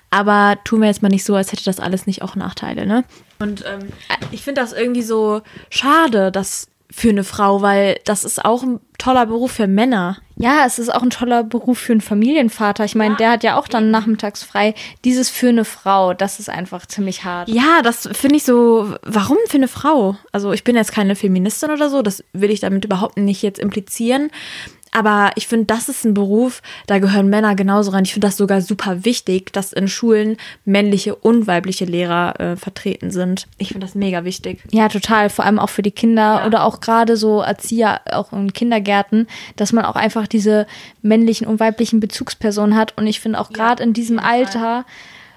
[0.09, 3.03] aber tun wir jetzt mal nicht so, als hätte das alles nicht auch Nachteile, ne?
[3.39, 3.89] Und ähm,
[4.31, 8.79] ich finde das irgendwie so schade, dass für eine Frau, weil das ist auch ein
[8.97, 10.17] toller Beruf für Männer.
[10.37, 12.85] Ja, es ist auch ein toller Beruf für einen Familienvater.
[12.85, 13.17] Ich meine, ja.
[13.17, 14.73] der hat ja auch dann nachmittags frei.
[15.03, 17.49] Dieses für eine Frau, das ist einfach ziemlich hart.
[17.49, 18.95] Ja, das finde ich so.
[19.03, 20.15] Warum für eine Frau?
[20.31, 23.59] Also ich bin jetzt keine Feministin oder so, das will ich damit überhaupt nicht jetzt
[23.59, 24.31] implizieren.
[24.91, 28.05] Aber ich finde, das ist ein Beruf, da gehören Männer genauso rein.
[28.05, 33.11] Ich finde das sogar super wichtig, dass in Schulen männliche und weibliche Lehrer äh, vertreten
[33.11, 33.47] sind.
[33.57, 34.61] Ich finde das mega wichtig.
[34.71, 35.29] Ja, total.
[35.29, 36.45] Vor allem auch für die Kinder ja.
[36.45, 40.67] oder auch gerade so Erzieher, auch in Kindergärten, dass man auch einfach diese
[41.01, 42.97] männlichen und weiblichen Bezugspersonen hat.
[42.97, 44.85] Und ich finde auch gerade ja, in diesem Alter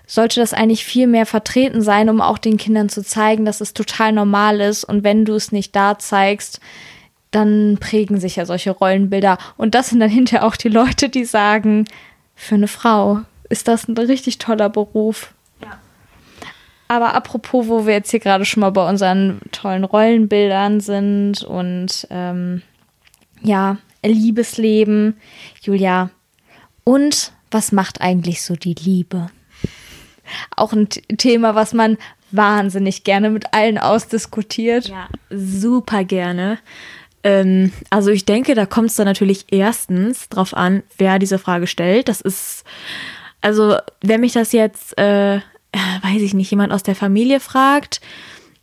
[0.06, 3.74] sollte das eigentlich viel mehr vertreten sein, um auch den Kindern zu zeigen, dass es
[3.74, 4.82] total normal ist.
[4.82, 6.60] Und wenn du es nicht da zeigst,
[7.30, 9.38] dann prägen sich ja solche Rollenbilder.
[9.56, 11.86] Und das sind dann hinterher auch die Leute, die sagen,
[12.34, 15.34] für eine Frau ist das ein richtig toller Beruf.
[15.62, 15.78] Ja.
[16.88, 22.06] Aber apropos, wo wir jetzt hier gerade schon mal bei unseren tollen Rollenbildern sind und
[22.10, 22.62] ähm,
[23.42, 25.16] ja, Liebesleben,
[25.62, 26.10] Julia.
[26.84, 29.30] Und was macht eigentlich so die Liebe?
[30.56, 31.98] Auch ein Thema, was man
[32.30, 34.88] wahnsinnig gerne mit allen ausdiskutiert.
[34.88, 36.58] Ja, super gerne.
[37.22, 41.66] Ähm, also ich denke, da kommt es dann natürlich erstens drauf an, wer diese Frage
[41.66, 42.08] stellt.
[42.08, 42.64] Das ist,
[43.40, 45.40] also wenn mich das jetzt, äh, äh
[46.02, 48.00] weiß ich nicht, jemand aus der Familie fragt,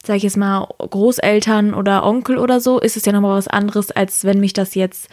[0.04, 3.92] sage ich jetzt mal Großeltern oder Onkel oder so, ist es ja nochmal was anderes,
[3.92, 5.10] als wenn mich das jetzt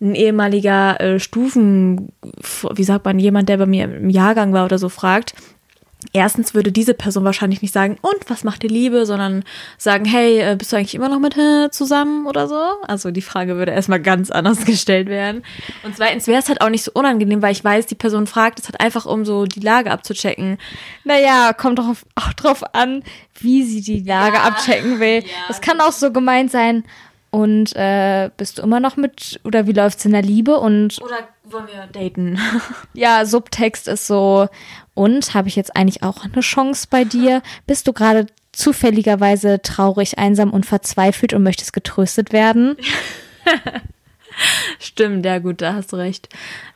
[0.00, 2.12] ein ehemaliger äh, Stufen,
[2.74, 5.34] wie sagt man, jemand, der bei mir im Jahrgang war oder so fragt
[6.12, 9.44] erstens würde diese Person wahrscheinlich nicht sagen, und was macht die Liebe, sondern
[9.78, 12.60] sagen, hey, äh, bist du eigentlich immer noch mit äh, zusammen oder so?
[12.86, 15.42] Also die Frage würde erstmal ganz anders gestellt werden.
[15.82, 18.58] Und zweitens wäre es halt auch nicht so unangenehm, weil ich weiß, die Person fragt
[18.60, 20.58] es halt einfach, um so die Lage abzuchecken.
[21.04, 23.02] Naja, kommt doch auch drauf an,
[23.40, 25.22] wie sie die Lage ja, abchecken will.
[25.22, 25.58] Ja.
[25.60, 26.84] kann auch so gemeint sein,
[27.34, 30.56] und äh, bist du immer noch mit, oder wie läuft's in der Liebe?
[30.60, 32.38] Und oder wollen wir daten?
[32.94, 34.48] ja, Subtext ist so,
[34.94, 37.42] und habe ich jetzt eigentlich auch eine Chance bei dir?
[37.66, 42.76] Bist du gerade zufälligerweise traurig, einsam und verzweifelt und möchtest getröstet werden?
[44.78, 46.28] Stimmt, ja gut, da hast du recht.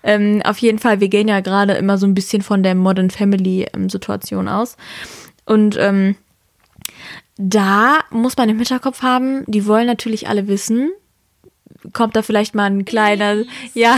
[0.02, 3.10] Ähm, auf jeden Fall, wir gehen ja gerade immer so ein bisschen von der Modern
[3.10, 4.76] Family ähm, Situation aus.
[5.44, 6.16] Und ähm,
[7.38, 10.90] da muss man im Hinterkopf haben, die wollen natürlich alle wissen,
[11.92, 13.96] kommt da vielleicht mal ein kleiner, ja,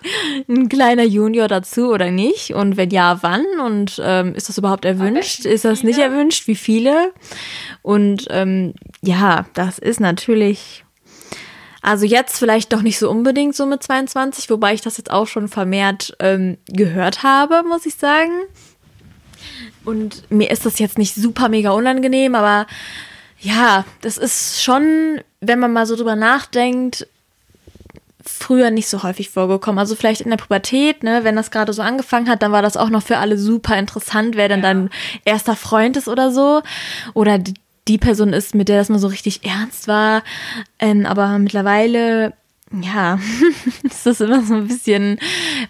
[0.48, 2.54] ein kleiner Junior dazu oder nicht?
[2.54, 3.44] Und wenn ja, wann?
[3.64, 5.46] Und ähm, ist das überhaupt erwünscht?
[5.46, 6.46] Ist das nicht erwünscht?
[6.46, 7.12] Wie viele?
[7.80, 10.84] Und ähm, ja, das ist natürlich.
[11.84, 15.26] Also jetzt vielleicht doch nicht so unbedingt so mit 22, wobei ich das jetzt auch
[15.26, 18.30] schon vermehrt ähm, gehört habe, muss ich sagen.
[19.84, 22.66] Und mir ist das jetzt nicht super mega unangenehm, aber
[23.40, 27.08] ja, das ist schon, wenn man mal so drüber nachdenkt,
[28.24, 29.78] früher nicht so häufig vorgekommen.
[29.78, 32.76] Also vielleicht in der Pubertät, ne, wenn das gerade so angefangen hat, dann war das
[32.76, 34.66] auch noch für alle super interessant, wer denn ja.
[34.72, 34.90] dein
[35.24, 36.62] erster Freund ist oder so.
[37.14, 37.54] Oder die,
[37.88, 40.22] die Person ist, mit der das mal so richtig ernst war.
[40.78, 42.32] Ähm, aber mittlerweile
[42.80, 43.18] ja,
[43.82, 45.18] ist das immer so ein bisschen,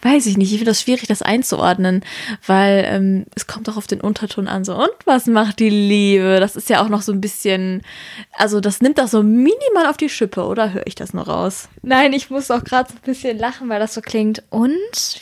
[0.03, 2.05] weiß ich nicht, ich finde das schwierig, das einzuordnen,
[2.47, 6.39] weil ähm, es kommt auch auf den Unterton an, so, und was macht die Liebe?
[6.41, 7.83] Das ist ja auch noch so ein bisschen,
[8.33, 11.69] also das nimmt das so minimal auf die Schippe, oder höre ich das noch raus?
[11.83, 14.43] Nein, ich muss auch gerade so ein bisschen lachen, weil das so klingt.
[14.51, 14.71] Und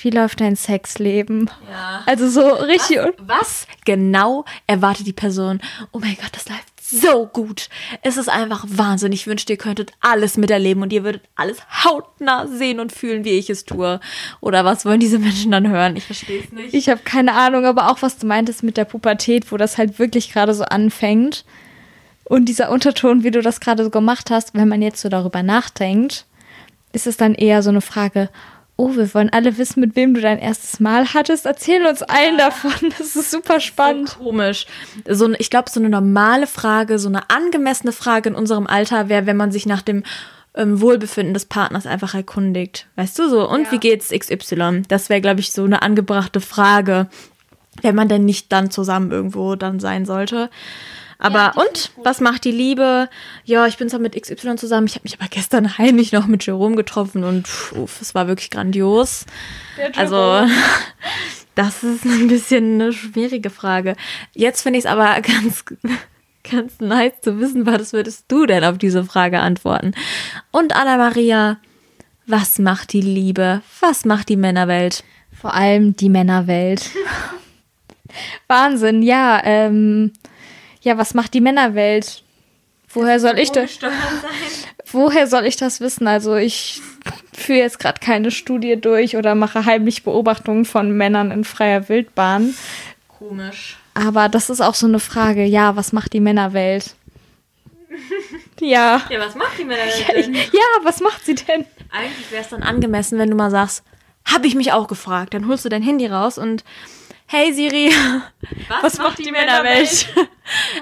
[0.03, 1.51] wie läuft dein Sexleben?
[1.71, 2.03] Ja.
[2.07, 2.99] Also so richtig.
[3.19, 5.61] Was, was genau erwartet die Person?
[5.93, 7.69] Oh mein Gott, das läuft so gut.
[8.03, 9.13] Es ist einfach Wahnsinn.
[9.13, 13.39] Ich wünschte, ihr könntet alles miterleben und ihr würdet alles hautnah sehen und fühlen, wie
[13.39, 14.01] ich es tue.
[14.41, 15.97] Oder was wollen diese Menschen dann hören?
[15.97, 16.75] Ich verstehe es nicht.
[16.75, 19.99] Ich habe keine Ahnung, aber auch was du meintest mit der Pubertät, wo das halt
[19.99, 21.45] wirklich gerade so anfängt.
[22.25, 25.43] Und dieser Unterton, wie du das gerade so gemacht hast, wenn man jetzt so darüber
[25.43, 26.27] nachdenkt,
[26.93, 28.31] ist es dann eher so eine Frage,
[28.81, 31.45] oh, wir wollen alle wissen, mit wem du dein erstes Mal hattest.
[31.45, 32.73] Erzähl uns allen davon.
[32.99, 34.11] Das ist super spannend.
[34.11, 34.67] So komisch.
[35.07, 39.27] So, ich glaube, so eine normale Frage, so eine angemessene Frage in unserem Alter wäre,
[39.27, 40.03] wenn man sich nach dem
[40.55, 42.87] ähm, Wohlbefinden des Partners einfach erkundigt.
[42.97, 43.49] Weißt du so?
[43.49, 43.73] Und ja.
[43.73, 44.83] wie geht's XY?
[44.89, 47.09] Das wäre, glaube ich, so eine angebrachte Frage,
[47.83, 50.49] wenn man denn nicht dann zusammen irgendwo dann sein sollte.
[51.21, 53.09] Aber ja, und was macht die Liebe?
[53.45, 54.87] Ja, ich bin zwar mit XY zusammen.
[54.87, 58.51] Ich habe mich aber gestern heimlich noch mit Jerome getroffen und uff, es war wirklich
[58.51, 59.27] grandios.
[59.97, 60.47] Also
[61.55, 63.97] das ist ein bisschen eine schwierige Frage.
[64.35, 65.65] Jetzt finde ich es aber ganz
[66.51, 69.93] ganz nice zu wissen, was würdest du denn auf diese Frage antworten?
[70.51, 71.59] Und Anna Maria,
[72.27, 73.61] Was macht die Liebe?
[73.81, 75.05] Was macht die Männerwelt?
[75.33, 76.91] Vor allem die Männerwelt.
[78.47, 79.41] Wahnsinn, ja.
[79.45, 80.13] Ähm,
[80.81, 82.23] ja, was macht die Männerwelt?
[82.93, 83.79] Woher soll ich das?
[84.93, 86.09] Woher soll ich das wissen?
[86.09, 86.81] Also ich
[87.33, 92.55] führe jetzt gerade keine Studie durch oder mache heimlich Beobachtungen von Männern in freier Wildbahn.
[93.07, 93.79] Komisch.
[93.95, 95.45] Aber das ist auch so eine Frage.
[95.45, 96.95] Ja, was macht die Männerwelt?
[98.61, 99.03] ja.
[99.09, 101.65] Ja, was macht die Männerwelt Ja, ich, ja, was macht sie denn?
[101.91, 103.85] Eigentlich wäre es dann angemessen, wenn du mal sagst,
[104.25, 105.35] habe ich mich auch gefragt.
[105.35, 106.65] Dann holst du dein Handy raus und
[107.33, 107.93] Hey Siri,
[108.83, 110.13] was, macht die, Männerwelt?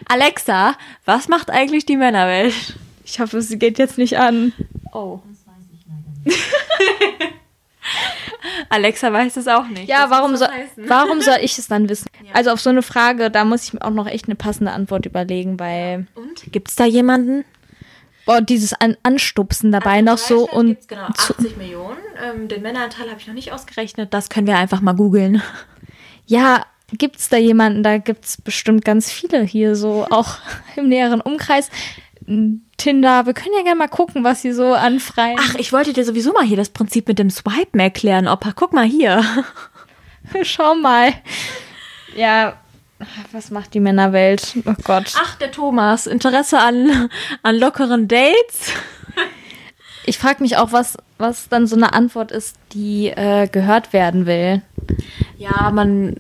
[0.09, 2.55] Alexa, was macht eigentlich die Männerwelt?
[3.05, 4.55] Ich hoffe, sie geht jetzt nicht an.
[4.95, 5.21] Oh.
[8.71, 9.91] Alexa weiß es auch nicht.
[9.91, 10.89] Ja, Das warum das heißen.
[10.89, 12.07] warum soll ich es dann wissen?
[12.33, 15.05] Also auf so eine Frage, da muss ich mir auch noch echt eine passende Antwort
[15.05, 16.51] überlegen, weil Und?
[16.51, 17.45] Gibt es da jemanden?
[18.25, 21.99] boah, dieses an Anstupsen Also dabei noch so und Gibt's genau 80 Millionen.
[22.23, 24.15] Ähm, den Männeranteil habe ich noch nicht ausgerechnet.
[24.15, 25.43] Das können wir einfach mal googeln.
[26.29, 27.83] Ja, gibt's da jemanden?
[27.83, 30.37] Da gibt's bestimmt ganz viele hier so auch
[30.77, 31.71] im näheren Umkreis.
[32.77, 35.39] Tinder, wir können ja gerne mal gucken, was sie so an freien.
[35.41, 38.53] Ach, ich wollte dir sowieso mal hier das Prinzip mit dem Swipen erklären, Opa.
[38.55, 39.25] Guck mal hier.
[40.43, 41.15] schau mal.
[42.15, 42.59] Ja,
[43.33, 44.57] was macht die Männerwelt?
[44.67, 45.15] Oh Gott.
[45.17, 46.07] Ach, der Thomas.
[46.07, 47.09] Interesse an,
[47.43, 48.73] an lockeren Dates.
[50.05, 54.27] Ich frage mich auch, was, was dann so eine Antwort ist, die äh, gehört werden
[54.27, 54.63] will.
[55.39, 56.17] Ja, man,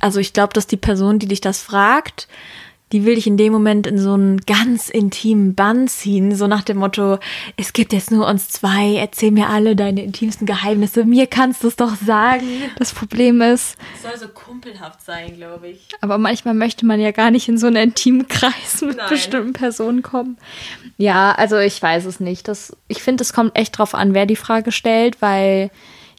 [0.00, 2.28] also ich glaube, dass die Person, die dich das fragt,
[2.92, 6.62] die will dich in dem Moment in so einen ganz intimen Bann ziehen, so nach
[6.62, 7.18] dem Motto,
[7.56, 11.68] es gibt jetzt nur uns zwei, erzähl mir alle deine intimsten Geheimnisse, mir kannst du
[11.68, 12.46] es doch sagen.
[12.78, 15.88] Das Problem ist, Es soll so kumpelhaft sein, glaube ich.
[16.00, 19.08] aber manchmal möchte man ja gar nicht in so einen intimen Kreis mit Nein.
[19.08, 20.36] bestimmten Personen kommen.
[20.96, 22.46] Ja, also ich weiß es nicht.
[22.46, 25.70] Das, ich finde, es kommt echt drauf an, wer die Frage stellt, weil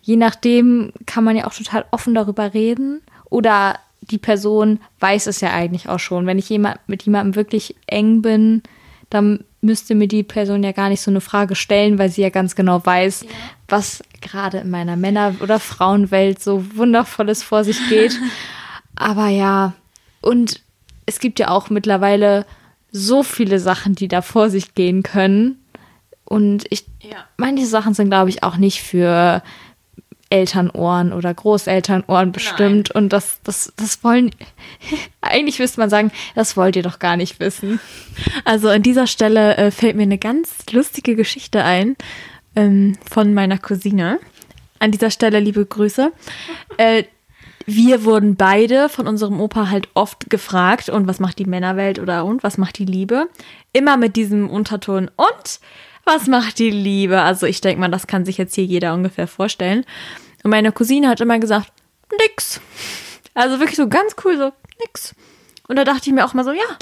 [0.08, 3.02] je nachdem kann man ja auch total offen darüber reden.
[3.30, 6.26] Oder die Person weiß es ja eigentlich auch schon.
[6.26, 8.64] Wenn ich jemand, mit jemandem wirklich eng bin,
[9.10, 12.30] dann müsste mir die Person ja gar nicht so eine Frage stellen, weil sie ja
[12.30, 13.26] ganz genau weiß,
[13.68, 18.18] was gerade in meiner Männer- oder Frauenwelt so wundervolles vor sich geht.
[18.96, 19.74] Aber ja,
[20.22, 20.62] und
[21.06, 22.46] es gibt ja auch mittlerweile
[22.94, 25.62] so viele Sachen, die da vor sich gehen können.
[26.24, 27.18] Und ich, Ja.
[27.36, 29.42] manche Sachen sind, glaube ich, auch nicht für
[30.30, 32.92] Elternohren oder Großelternohren bestimmt.
[32.92, 34.32] Und das, das, das wollen,
[35.22, 37.80] eigentlich müsste man sagen, das wollt ihr doch gar nicht wissen.
[38.46, 41.96] Also an dieser Stelle äh, fällt mir eine ganz lustige Geschichte ein
[42.56, 44.20] ähm, von meiner Cousine.
[44.80, 46.12] An dieser Stelle liebe Grüße.
[46.78, 47.04] Äh,
[47.70, 52.24] wir wurden beide von unserem Opa halt oft gefragt, und was macht die Männerwelt oder
[52.24, 53.28] und was macht die Liebe?
[53.74, 55.60] Immer mit diesem Unterton und
[56.08, 57.22] was macht die Liebe?
[57.22, 59.86] Also ich denke mal, das kann sich jetzt hier jeder ungefähr vorstellen.
[60.44, 61.72] Und meine Cousine hat immer gesagt,
[62.24, 62.62] nix.
[63.34, 65.14] Also wirklich so ganz cool, so nix.
[65.68, 66.78] Und da dachte ich mir auch mal so, ja,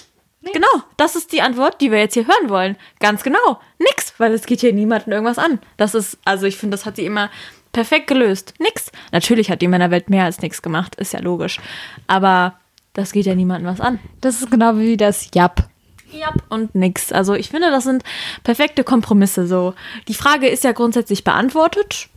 [0.54, 2.78] genau, das ist die Antwort, die wir jetzt hier hören wollen.
[3.00, 5.60] Ganz genau, nix, weil es geht hier niemandem irgendwas an.
[5.78, 7.30] Das ist, also ich finde, das hat sie immer
[7.72, 8.54] perfekt gelöst.
[8.60, 8.92] Nix.
[9.12, 11.60] Natürlich hat die Männerwelt mehr als nix gemacht, ist ja logisch.
[12.08, 12.60] Aber
[12.94, 14.00] das geht ja niemandem was an.
[14.22, 15.68] Das ist genau wie das Jap.
[16.12, 16.34] Ja.
[16.50, 17.12] Und nix.
[17.12, 18.04] Also ich finde, das sind
[18.44, 19.74] perfekte Kompromisse so.
[20.08, 22.08] Die Frage ist ja grundsätzlich beantwortet.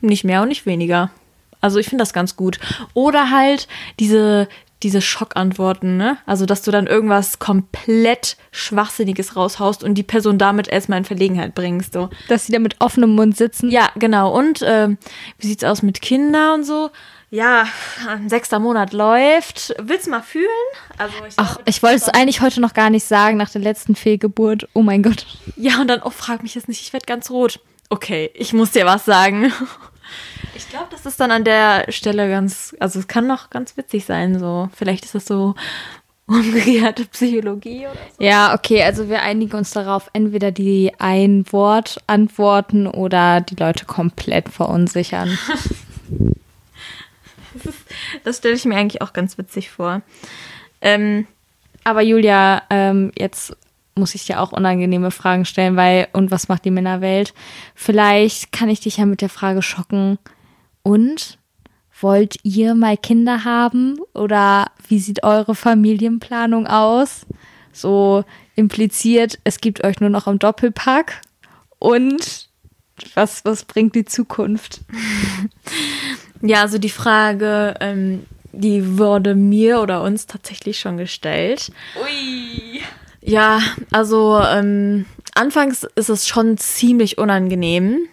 [0.00, 1.10] Nicht mehr und nicht weniger.
[1.60, 2.58] Also ich finde das ganz gut.
[2.94, 3.66] Oder halt
[3.98, 4.48] diese,
[4.82, 6.18] diese Schockantworten, ne?
[6.24, 11.54] Also, dass du dann irgendwas komplett Schwachsinniges raushaust und die Person damit erstmal in Verlegenheit
[11.54, 11.94] bringst.
[11.94, 12.10] So.
[12.28, 13.70] Dass sie da mit offenem Mund sitzen.
[13.70, 14.36] Ja, genau.
[14.36, 14.98] Und ähm,
[15.38, 16.90] wie sieht's aus mit Kindern und so?
[17.30, 17.66] Ja,
[18.08, 19.74] ein sechster Monat läuft.
[19.78, 20.46] Willst du mal fühlen?
[20.96, 23.60] Also ich Ach, glaube, ich wollte es eigentlich heute noch gar nicht sagen nach der
[23.60, 24.66] letzten Fehlgeburt.
[24.72, 25.26] Oh mein Gott.
[25.56, 27.60] Ja, und dann, oh, frag mich jetzt nicht, ich werde ganz rot.
[27.90, 29.52] Okay, ich muss dir was sagen.
[30.54, 34.06] Ich glaube, das ist dann an der Stelle ganz, also es kann noch ganz witzig
[34.06, 34.70] sein, so.
[34.74, 35.54] Vielleicht ist das so
[36.26, 38.24] umgekehrte Psychologie oder so.
[38.24, 43.84] Ja, okay, also wir einigen uns darauf, entweder die ein Wort antworten oder die Leute
[43.84, 45.38] komplett verunsichern.
[48.24, 50.02] Das stelle ich mir eigentlich auch ganz witzig vor.
[50.80, 51.26] Ähm,
[51.84, 53.56] Aber Julia, ähm, jetzt
[53.94, 57.34] muss ich dir auch unangenehme Fragen stellen, weil, und was macht die Männerwelt?
[57.74, 60.18] Vielleicht kann ich dich ja mit der Frage schocken.
[60.82, 61.38] Und
[62.00, 63.98] wollt ihr mal Kinder haben?
[64.14, 67.26] Oder wie sieht eure Familienplanung aus?
[67.72, 71.20] So impliziert, es gibt euch nur noch im Doppelpack.
[71.78, 72.48] Und
[73.14, 74.80] was, was bringt die Zukunft?
[76.42, 81.70] ja, also die Frage, ähm, die wurde mir oder uns tatsächlich schon gestellt.
[82.02, 82.80] Ui.
[83.20, 83.60] Ja,
[83.92, 88.08] also ähm, anfangs ist es schon ziemlich unangenehm.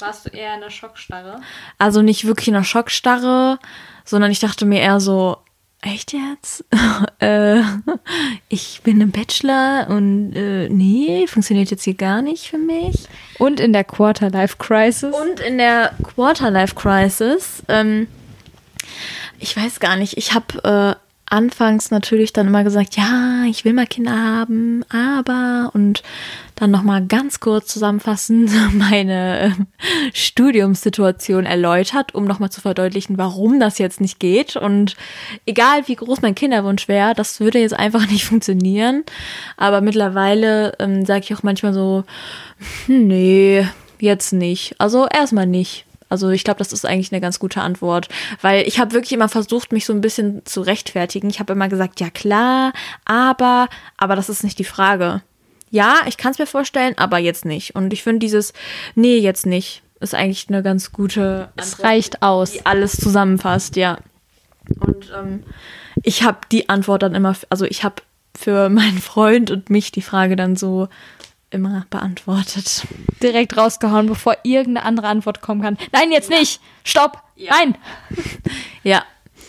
[0.00, 1.40] Warst du eher in der Schockstarre?
[1.78, 3.58] Also nicht wirklich in einer Schockstarre,
[4.04, 5.38] sondern ich dachte mir eher so,
[5.86, 6.64] echt jetzt?
[7.20, 7.60] äh,
[8.48, 13.06] ich bin im Bachelor und äh, nee, funktioniert jetzt hier gar nicht für mich.
[13.38, 15.14] Und in der Quarter-Life-Crisis.
[15.14, 18.08] Und in der Quarter-Life-Crisis, ähm,
[19.38, 23.72] ich weiß gar nicht, ich habe äh, anfangs natürlich dann immer gesagt, ja, ich will
[23.72, 26.02] mal Kinder haben, aber und
[26.54, 29.50] dann noch mal ganz kurz zusammenfassend meine äh,
[30.12, 34.96] Studiumssituation erläutert, um noch mal zu verdeutlichen, warum das jetzt nicht geht und
[35.46, 39.04] egal wie groß mein Kinderwunsch wäre, das würde jetzt einfach nicht funktionieren,
[39.56, 42.04] aber mittlerweile ähm, sage ich auch manchmal so,
[42.86, 43.66] hm, nee,
[44.00, 44.74] jetzt nicht.
[44.78, 45.84] Also erstmal nicht.
[46.08, 48.08] Also ich glaube, das ist eigentlich eine ganz gute Antwort,
[48.40, 51.28] weil ich habe wirklich immer versucht, mich so ein bisschen zu rechtfertigen.
[51.28, 52.72] Ich habe immer gesagt, ja klar,
[53.04, 55.22] aber, aber das ist nicht die Frage.
[55.70, 57.74] Ja, ich kann es mir vorstellen, aber jetzt nicht.
[57.74, 58.52] Und ich finde dieses,
[58.94, 61.48] nee, jetzt nicht, ist eigentlich eine ganz gute.
[61.56, 62.52] Es Antwort, reicht aus.
[62.52, 63.98] Die alles zusammenfasst, ja.
[64.80, 65.42] Und ähm,
[66.02, 67.96] ich habe die Antwort dann immer, also ich habe
[68.36, 70.88] für meinen Freund und mich die Frage dann so
[71.56, 72.86] immer beantwortet.
[73.22, 75.78] Direkt rausgehauen, bevor irgendeine andere Antwort kommen kann.
[75.92, 76.38] Nein, jetzt ja.
[76.38, 76.60] nicht.
[76.84, 77.22] Stopp.
[77.36, 77.52] Ja.
[77.52, 77.76] Nein.
[78.82, 79.02] Ja.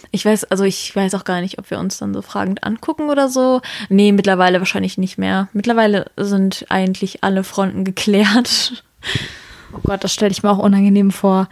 [0.09, 3.09] Ich weiß, also ich weiß auch gar nicht, ob wir uns dann so fragend angucken
[3.09, 3.61] oder so.
[3.89, 5.49] Nee, mittlerweile wahrscheinlich nicht mehr.
[5.53, 8.83] Mittlerweile sind eigentlich alle Fronten geklärt.
[9.73, 11.49] Oh Gott, das stelle ich mir auch unangenehm vor.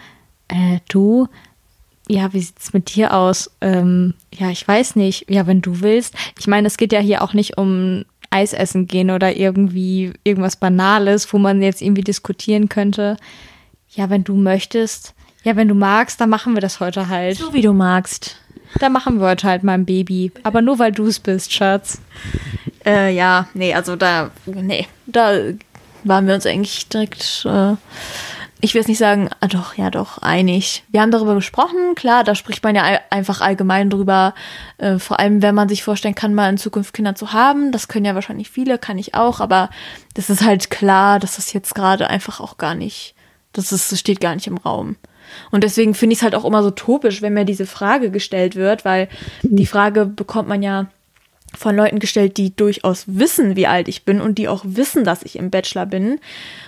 [0.48, 1.28] Äh, du,
[2.08, 3.52] ja, wie sieht's mit dir aus?
[3.62, 5.30] Ähm, ja, ich weiß nicht.
[5.30, 6.16] Ja, wenn du willst.
[6.40, 8.06] Ich meine, es geht ja hier auch nicht um
[8.36, 13.16] Eis essen gehen oder irgendwie irgendwas Banales, wo man jetzt irgendwie diskutieren könnte.
[13.92, 17.38] Ja, wenn du möchtest, ja, wenn du magst, dann machen wir das heute halt.
[17.38, 18.38] So wie du magst.
[18.80, 20.32] Da machen wir heute halt mal ein Baby.
[20.44, 22.02] Aber nur weil du es bist, Schatz.
[22.86, 25.40] Äh, ja, nee, also da, nee, da
[26.04, 27.76] waren wir uns eigentlich direkt äh,
[28.66, 30.84] ich will es nicht sagen, ah, doch, ja, doch, einig.
[30.90, 34.34] Wir haben darüber gesprochen, klar, da spricht man ja einfach allgemein drüber,
[34.80, 37.72] äh, vor allem wenn man sich vorstellen kann, mal in Zukunft Kinder zu haben.
[37.72, 39.70] Das können ja wahrscheinlich viele, kann ich auch, aber
[40.16, 43.14] das ist halt klar, dass das jetzt gerade einfach auch gar nicht,
[43.54, 44.96] das, ist, das steht gar nicht im Raum.
[45.52, 48.56] Und deswegen finde ich es halt auch immer so topisch, wenn mir diese Frage gestellt
[48.56, 49.10] wird, weil
[49.44, 50.88] die Frage bekommt man ja
[51.58, 55.24] von Leuten gestellt, die durchaus wissen, wie alt ich bin und die auch wissen, dass
[55.24, 56.20] ich im Bachelor bin,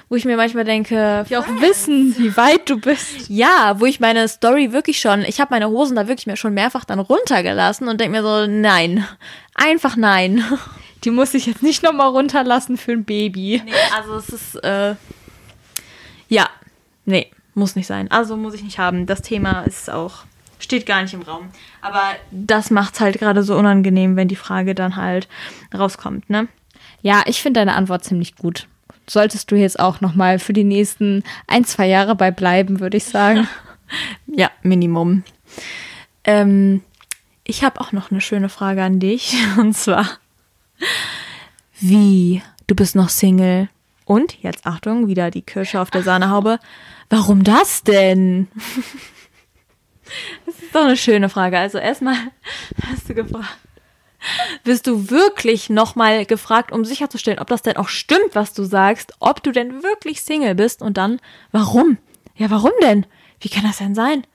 [0.10, 3.30] wo ich mir manchmal denke, die auch wissen, wie weit du bist.
[3.30, 6.54] Ja, wo ich meine Story wirklich schon, ich habe meine Hosen da wirklich mir schon
[6.54, 9.06] mehrfach dann runtergelassen und denke mir so, nein,
[9.54, 10.43] einfach nein.
[11.04, 13.62] Die muss ich jetzt nicht nochmal runterlassen für ein Baby.
[13.63, 14.95] Nee, also es ist, äh,
[16.28, 16.50] ja,
[17.06, 18.10] nee, muss nicht sein.
[18.12, 19.06] Also muss ich nicht haben.
[19.06, 20.23] Das Thema ist auch
[20.60, 21.50] steht gar nicht im Raum.
[21.82, 25.28] Aber das macht es halt gerade so unangenehm, wenn die Frage dann halt
[25.74, 26.48] rauskommt, ne?
[27.02, 28.67] Ja, ich finde deine Antwort ziemlich gut.
[29.08, 32.98] Solltest du jetzt auch noch mal für die nächsten ein, zwei Jahre bei bleiben, würde
[32.98, 33.48] ich sagen.
[34.28, 35.24] ja, Minimum.
[36.24, 36.82] Ähm,
[37.43, 39.38] ich habe auch noch eine schöne Frage an dich.
[39.58, 40.06] Und zwar,
[41.80, 42.41] wie?
[42.67, 43.70] Du bist noch Single.
[44.04, 46.60] Und, jetzt Achtung, wieder die Kirsche auf der Sahnehaube.
[47.10, 48.48] Warum das denn?
[50.46, 51.58] Das ist doch eine schöne Frage.
[51.58, 52.15] Also erstmal
[52.91, 53.58] hast du gefragt.
[54.63, 59.13] Bist du wirklich nochmal gefragt, um sicherzustellen, ob das denn auch stimmt, was du sagst,
[59.20, 61.20] ob du denn wirklich Single bist und dann,
[61.52, 61.98] warum?
[62.36, 63.06] Ja, warum denn?
[63.39, 64.26] Wie kann das denn sein?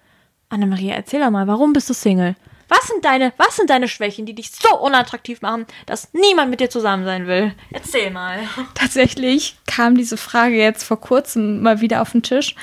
[0.48, 2.36] Annemarie, erzähl doch mal, warum bist du Single?
[2.68, 6.60] Was sind deine, was sind deine Schwächen, die dich so unattraktiv machen, dass niemand mit
[6.60, 7.54] dir zusammen sein will?
[7.70, 8.38] Erzähl mal.
[8.74, 12.54] Tatsächlich kam diese Frage jetzt vor kurzem mal wieder auf den Tisch.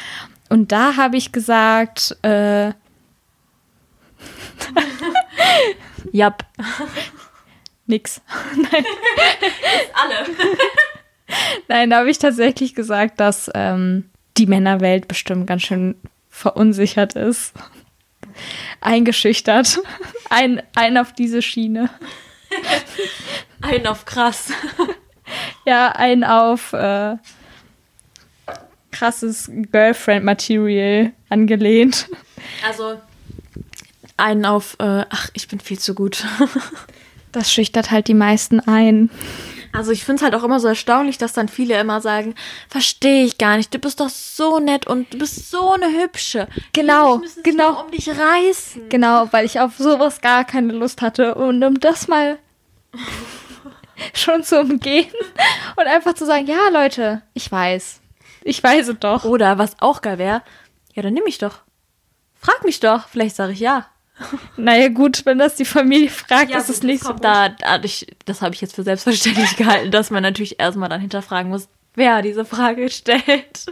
[0.50, 2.72] Und da habe ich gesagt, äh,
[6.12, 6.46] Jap.
[7.86, 8.22] Nix.
[8.56, 8.86] Nein.
[9.94, 10.26] Alle.
[11.68, 15.96] Nein, da habe ich tatsächlich gesagt, dass ähm, die Männerwelt bestimmt ganz schön
[16.30, 17.54] verunsichert ist.
[18.82, 19.80] Eingeschüchtert.
[20.30, 21.90] Ein, ein auf diese Schiene.
[23.62, 24.52] Ein auf krass.
[25.66, 27.18] Ja, ein auf äh,
[28.92, 32.08] krasses Girlfriend-Material angelehnt.
[32.66, 33.00] Also
[34.20, 36.26] einen auf, äh, ach, ich bin viel zu gut.
[37.32, 39.10] das schüchtert halt die meisten ein.
[39.72, 42.34] Also ich finde es halt auch immer so erstaunlich, dass dann viele immer sagen,
[42.70, 46.48] verstehe ich gar nicht, du bist doch so nett und du bist so eine hübsche.
[46.74, 47.84] Genau, genau.
[47.84, 48.90] um dich reißen.
[48.90, 52.40] Genau, weil ich auf sowas gar keine Lust hatte und um das mal
[54.14, 55.12] schon zu umgehen
[55.76, 58.02] und einfach zu sagen, ja Leute, ich weiß,
[58.44, 59.24] ich weiß es doch.
[59.26, 60.42] Oder was auch geil wäre,
[60.94, 61.60] ja dann nimm mich doch.
[62.34, 63.86] Frag mich doch, vielleicht sage ich ja.
[64.58, 67.14] Naja, gut, wenn das die Familie fragt, ja, ist es nicht so.
[67.14, 71.50] Da, ich, das habe ich jetzt für selbstverständlich gehalten, dass man natürlich erstmal dann hinterfragen
[71.50, 73.66] muss, wer diese Frage stellt.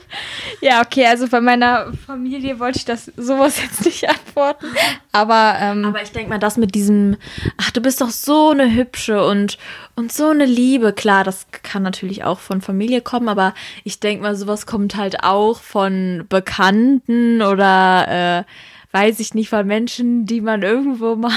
[0.61, 4.67] Ja, okay, also bei meiner Familie wollte ich das sowas jetzt nicht antworten.
[5.11, 7.17] Aber, ähm, Aber ich denke mal, das mit diesem,
[7.57, 9.57] ach, du bist doch so eine hübsche und,
[9.95, 10.93] und so eine Liebe.
[10.93, 15.23] Klar, das kann natürlich auch von Familie kommen, aber ich denke mal, sowas kommt halt
[15.23, 18.43] auch von Bekannten oder äh,
[18.91, 21.31] weiß ich nicht, von Menschen, die man irgendwo mal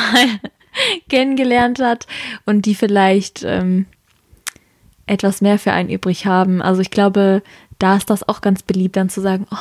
[1.08, 2.06] kennengelernt hat
[2.46, 3.86] und die vielleicht ähm,
[5.06, 6.62] etwas mehr für einen übrig haben.
[6.62, 7.42] Also ich glaube,
[7.78, 9.56] da ist das auch ganz beliebt, dann zu sagen, oh,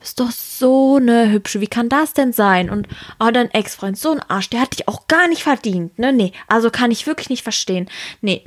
[0.00, 2.70] bist doch so eine hübsche, wie kann das denn sein?
[2.70, 2.88] Und
[3.20, 6.12] oh, dein Ex-Freund, so ein Arsch, der hat dich auch gar nicht verdient, ne?
[6.12, 7.88] Nee, also kann ich wirklich nicht verstehen.
[8.20, 8.44] Nee,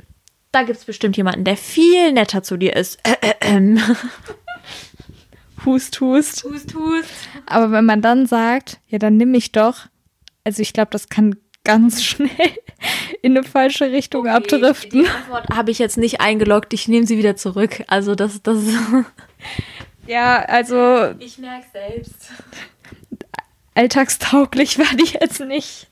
[0.50, 2.98] da gibt es bestimmt jemanden, der viel netter zu dir ist.
[3.04, 3.78] Äh, äh, äh.
[5.64, 6.44] Hust, hust.
[6.44, 7.10] Hust, hust.
[7.46, 9.86] Aber wenn man dann sagt, ja, dann nimm mich doch.
[10.44, 12.30] Also ich glaube, das kann ganz schnell
[13.22, 15.02] in eine falsche Richtung okay, abdriften.
[15.02, 16.72] Die Antwort habe ich jetzt nicht eingeloggt.
[16.72, 17.82] Ich nehme sie wieder zurück.
[17.86, 18.58] Also das, das.
[20.06, 21.14] ja, also.
[21.18, 22.30] Ich merke selbst.
[23.74, 25.88] Alltagstauglich war die jetzt nicht.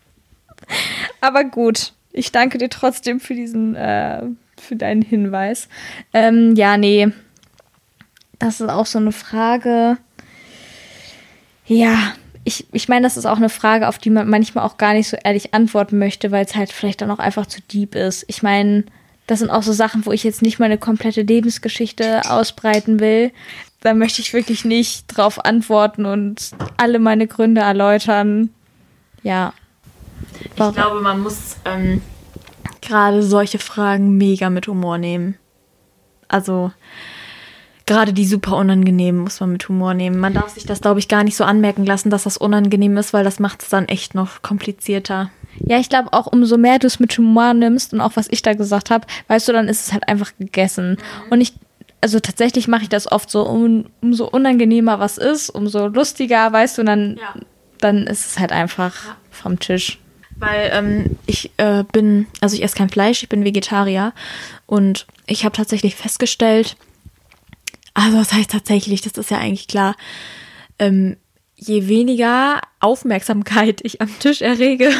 [1.21, 1.93] Aber gut.
[2.13, 4.23] Ich danke dir trotzdem für diesen, äh,
[4.59, 5.69] für deinen Hinweis.
[6.13, 7.13] Ähm, ja, nee.
[8.41, 9.99] Das ist auch so eine Frage.
[11.67, 14.95] Ja, ich, ich meine, das ist auch eine Frage, auf die man manchmal auch gar
[14.95, 18.25] nicht so ehrlich antworten möchte, weil es halt vielleicht dann auch einfach zu deep ist.
[18.29, 18.85] Ich meine,
[19.27, 23.31] das sind auch so Sachen, wo ich jetzt nicht meine komplette Lebensgeschichte ausbreiten will.
[23.83, 28.51] Da möchte ich wirklich nicht drauf antworten und alle meine Gründe erläutern.
[29.23, 29.53] Ja.
[30.57, 30.75] Warum?
[30.75, 32.01] Ich glaube, man muss ähm,
[32.81, 35.37] gerade solche Fragen mega mit Humor nehmen.
[36.27, 36.73] Also,
[37.91, 40.21] gerade die super unangenehmen muss man mit Humor nehmen.
[40.21, 43.13] Man darf sich das, glaube ich, gar nicht so anmerken lassen, dass das unangenehm ist,
[43.13, 45.33] weil das macht es dann echt noch komplizierter.
[45.59, 48.43] Ja, ich glaube auch, umso mehr du es mit Humor nimmst und auch was ich
[48.43, 50.91] da gesagt habe, weißt du, dann ist es halt einfach gegessen.
[50.91, 51.33] Mhm.
[51.33, 51.53] Und ich,
[52.01, 56.79] also tatsächlich mache ich das oft so, um, umso unangenehmer was ist, umso lustiger, weißt
[56.79, 57.35] du, dann, ja.
[57.81, 59.17] dann ist es halt einfach ja.
[59.33, 59.99] vom Tisch.
[60.37, 64.13] Weil ähm, ich äh, bin, also ich esse kein Fleisch, ich bin Vegetarier
[64.67, 66.77] und ich habe tatsächlich festgestellt,
[68.01, 69.97] also das heißt tatsächlich, das ist ja eigentlich klar,
[70.79, 71.17] ähm,
[71.55, 74.91] je weniger Aufmerksamkeit ich am Tisch errege,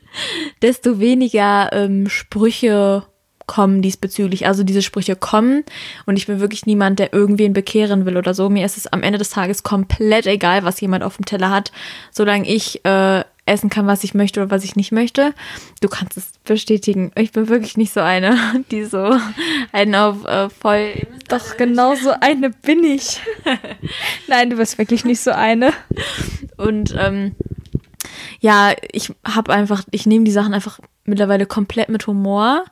[0.62, 3.04] desto weniger ähm, Sprüche
[3.46, 4.46] kommen diesbezüglich.
[4.46, 5.64] Also diese Sprüche kommen
[6.06, 8.48] und ich bin wirklich niemand, der irgendwen bekehren will oder so.
[8.48, 11.72] Mir ist es am Ende des Tages komplett egal, was jemand auf dem Teller hat,
[12.12, 15.34] solange ich äh, essen kann, was ich möchte oder was ich nicht möchte.
[15.80, 17.10] Du kannst es bestätigen.
[17.16, 18.36] Ich bin wirklich nicht so eine,
[18.70, 19.18] die so
[19.72, 21.06] einen auf äh, voll.
[21.28, 23.20] Doch, genau so eine bin ich.
[24.28, 25.72] Nein, du bist wirklich nicht so eine.
[26.56, 27.34] Und ähm,
[28.40, 32.64] ja, ich habe einfach, ich nehme die Sachen einfach mittlerweile komplett mit Humor.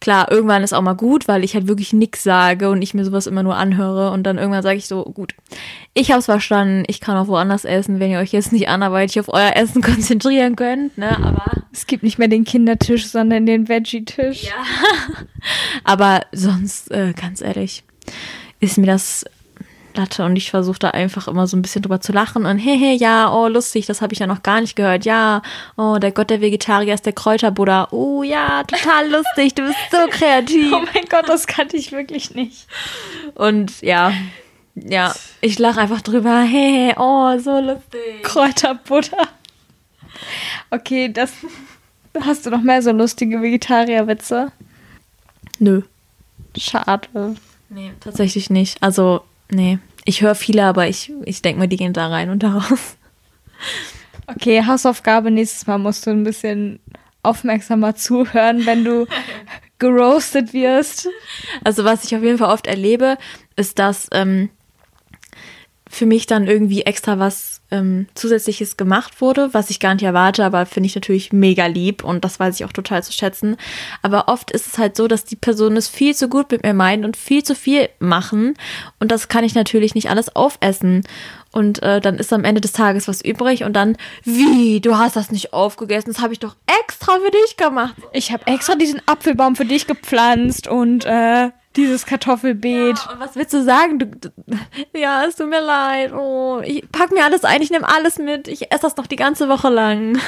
[0.00, 3.04] Klar, irgendwann ist auch mal gut, weil ich halt wirklich nichts sage und ich mir
[3.04, 5.34] sowas immer nur anhöre und dann irgendwann sage ich so, gut,
[5.94, 9.28] ich hab's verstanden, ich kann auch woanders essen, wenn ihr euch jetzt nicht anderweitig auf
[9.28, 11.44] euer Essen konzentrieren könnt, ne, aber...
[11.72, 14.44] Es gibt nicht mehr den Kindertisch, sondern den Veggie-Tisch.
[14.44, 14.64] Ja.
[15.84, 17.84] aber sonst, äh, ganz ehrlich,
[18.60, 19.24] ist mir das
[19.94, 22.94] Latte und ich versuche da einfach immer so ein bisschen drüber zu lachen und hehe,
[22.94, 25.04] ja, oh, lustig, das habe ich ja noch gar nicht gehört.
[25.04, 25.42] Ja,
[25.76, 27.88] oh, der Gott der Vegetarier ist der Kräuterbuddha.
[27.90, 30.72] Oh ja, total lustig, du bist so kreativ.
[30.72, 32.66] oh mein Gott, das kannte ich wirklich nicht.
[33.34, 34.12] Und ja,
[34.74, 36.42] ja, ich lache einfach drüber.
[36.42, 38.22] Hey, oh, so lustig.
[38.22, 39.28] Kräuterbuddha.
[40.70, 41.32] Okay, das
[42.20, 44.52] hast du noch mehr so lustige Vegetarierwitze?
[45.58, 45.82] Nö.
[46.56, 47.36] Schade.
[47.70, 48.82] Nee, tatsächlich nicht.
[48.82, 52.42] Also Nee, ich höre viele, aber ich, ich denke mal, die gehen da rein und
[52.42, 52.96] da raus.
[54.26, 56.80] Okay, Hausaufgabe, nächstes Mal musst du ein bisschen
[57.22, 59.06] aufmerksamer zuhören, wenn du
[59.78, 61.08] geroastet wirst.
[61.64, 63.18] Also was ich auf jeden Fall oft erlebe,
[63.56, 64.50] ist, dass ähm,
[65.90, 70.44] für mich dann irgendwie extra was ähm, Zusätzliches gemacht wurde, was ich gar nicht erwarte,
[70.44, 73.56] aber finde ich natürlich mega lieb und das weiß ich auch total zu schätzen.
[74.00, 76.74] Aber oft ist es halt so, dass die Personen es viel zu gut mit mir
[76.74, 78.54] meinen und viel zu viel machen
[79.00, 81.02] und das kann ich natürlich nicht alles aufessen.
[81.52, 85.16] Und äh, dann ist am Ende des Tages was übrig und dann, wie, du hast
[85.16, 87.96] das nicht aufgegessen, das habe ich doch extra für dich gemacht.
[88.12, 92.98] Ich habe extra diesen Apfelbaum für dich gepflanzt und äh, dieses Kartoffelbeet.
[92.98, 93.98] Ja, und was willst du sagen?
[93.98, 94.30] Du, du,
[94.96, 96.12] ja, es tut mir leid.
[96.12, 98.48] Oh, ich pack mir alles ein, ich nehme alles mit.
[98.48, 100.18] Ich esse das noch die ganze Woche lang.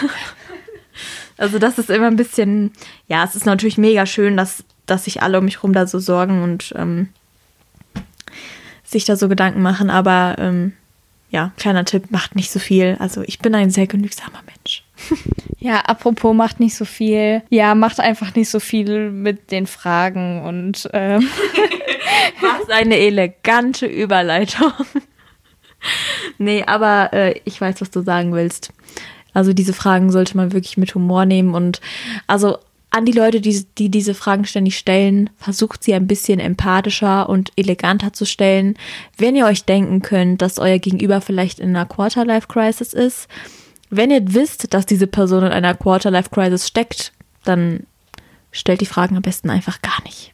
[1.36, 2.72] also das ist immer ein bisschen,
[3.09, 5.99] ja, es ist natürlich mega schön, dass, dass sich alle um mich rum da so
[5.99, 7.09] sorgen und ähm,
[8.84, 9.90] sich da so Gedanken machen.
[9.90, 10.74] Aber ähm,
[11.30, 12.97] ja, kleiner Tipp, macht nicht so viel.
[13.01, 14.84] Also ich bin ein sehr genügsamer Mensch.
[15.62, 17.40] Ja, apropos macht nicht so viel.
[17.48, 21.28] Ja, macht einfach nicht so viel mit den Fragen und ähm,
[22.40, 24.72] Was eine elegante Überleitung.
[26.38, 28.72] nee, aber äh, ich weiß, was du sagen willst.
[29.34, 31.80] Also diese Fragen sollte man wirklich mit Humor nehmen und
[32.26, 32.59] also
[32.90, 37.50] an die Leute, die, die diese Fragen ständig stellen, versucht sie ein bisschen empathischer und
[37.57, 38.76] eleganter zu stellen.
[39.16, 43.28] Wenn ihr euch denken könnt, dass euer Gegenüber vielleicht in einer Quarter-Life-Crisis ist,
[43.93, 47.12] wenn ihr wisst, dass diese Person in einer Quarter-Life-Crisis steckt,
[47.45, 47.86] dann
[48.51, 50.32] stellt die Fragen am besten einfach gar nicht.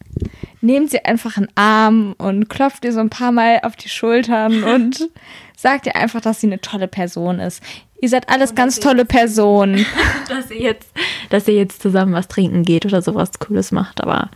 [0.61, 3.89] nehmt sie einfach in den Arm und klopft ihr so ein paar Mal auf die
[3.89, 5.09] Schultern und
[5.57, 7.63] sagt ihr einfach, dass sie eine tolle Person ist.
[8.01, 9.85] Ihr seid alles ganz tolle Personen.
[10.29, 10.91] dass ihr jetzt,
[11.31, 14.31] dass ihr jetzt zusammen was trinken geht oder sowas Cooles macht, aber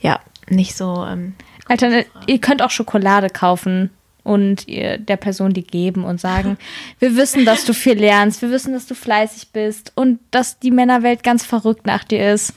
[0.00, 1.04] ja, nicht so.
[1.06, 1.34] Ähm,
[1.68, 3.90] Alter, ihr könnt auch Schokolade kaufen
[4.24, 6.58] und der Person die geben und sagen,
[6.98, 10.72] wir wissen, dass du viel lernst, wir wissen, dass du fleißig bist und dass die
[10.72, 12.54] Männerwelt ganz verrückt nach dir ist.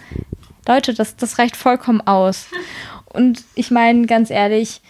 [0.68, 2.48] Leute, das, das reicht vollkommen aus.
[3.06, 4.82] Und ich meine, ganz ehrlich,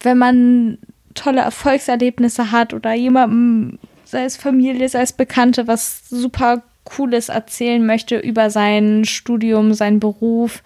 [0.00, 0.78] wenn man
[1.14, 7.84] tolle Erfolgserlebnisse hat oder jemandem, sei es Familie, sei es Bekannte, was super Cooles erzählen
[7.84, 10.62] möchte über sein Studium, seinen Beruf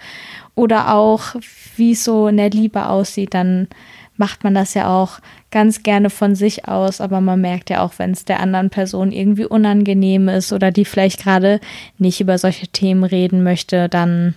[0.55, 1.35] oder auch,
[1.77, 3.69] wie es so in der Liebe aussieht, dann
[4.17, 5.19] macht man das ja auch
[5.51, 9.13] ganz gerne von sich aus, aber man merkt ja auch, wenn es der anderen Person
[9.13, 11.61] irgendwie unangenehm ist oder die vielleicht gerade
[11.99, 14.35] nicht über solche Themen reden möchte, dann,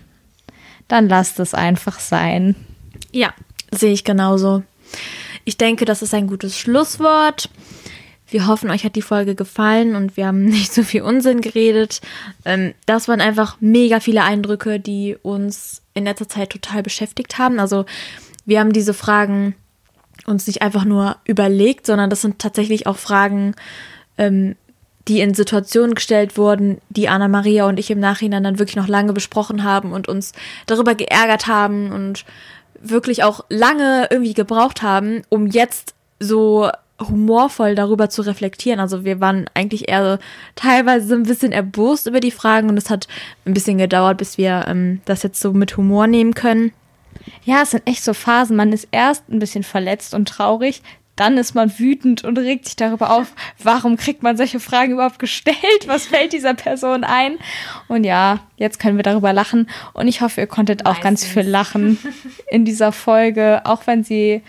[0.87, 2.55] dann lasst es einfach sein.
[3.11, 3.33] Ja,
[3.71, 4.63] sehe ich genauso.
[5.45, 7.49] Ich denke, das ist ein gutes Schlusswort.
[8.29, 12.01] Wir hoffen, euch hat die Folge gefallen und wir haben nicht so viel Unsinn geredet.
[12.45, 17.59] Ähm, das waren einfach mega viele Eindrücke, die uns in letzter Zeit total beschäftigt haben.
[17.59, 17.85] Also
[18.45, 19.55] wir haben diese Fragen
[20.27, 23.55] uns nicht einfach nur überlegt, sondern das sind tatsächlich auch Fragen,
[24.17, 24.55] ähm,
[25.07, 28.89] die in Situationen gestellt wurden, die Anna Maria und ich im Nachhinein dann wirklich noch
[28.89, 30.33] lange besprochen haben und uns
[30.65, 32.25] darüber geärgert haben und
[32.81, 36.69] wirklich auch lange irgendwie gebraucht haben, um jetzt so
[36.99, 38.79] humorvoll darüber zu reflektieren.
[38.79, 40.19] Also wir waren eigentlich eher
[40.55, 43.07] teilweise so ein bisschen erbost über die Fragen und es hat
[43.45, 46.73] ein bisschen gedauert, bis wir ähm, das jetzt so mit Humor nehmen können.
[47.43, 48.55] Ja, es sind echt so Phasen.
[48.55, 50.81] Man ist erst ein bisschen verletzt und traurig,
[51.17, 55.19] dann ist man wütend und regt sich darüber auf, warum kriegt man solche Fragen überhaupt
[55.19, 55.57] gestellt?
[55.87, 57.37] Was fällt dieser Person ein?
[57.87, 59.67] Und ja, jetzt können wir darüber lachen.
[59.93, 61.97] Und ich hoffe, ihr konntet auch ganz viel lachen
[62.51, 64.43] in dieser Folge, auch wenn sie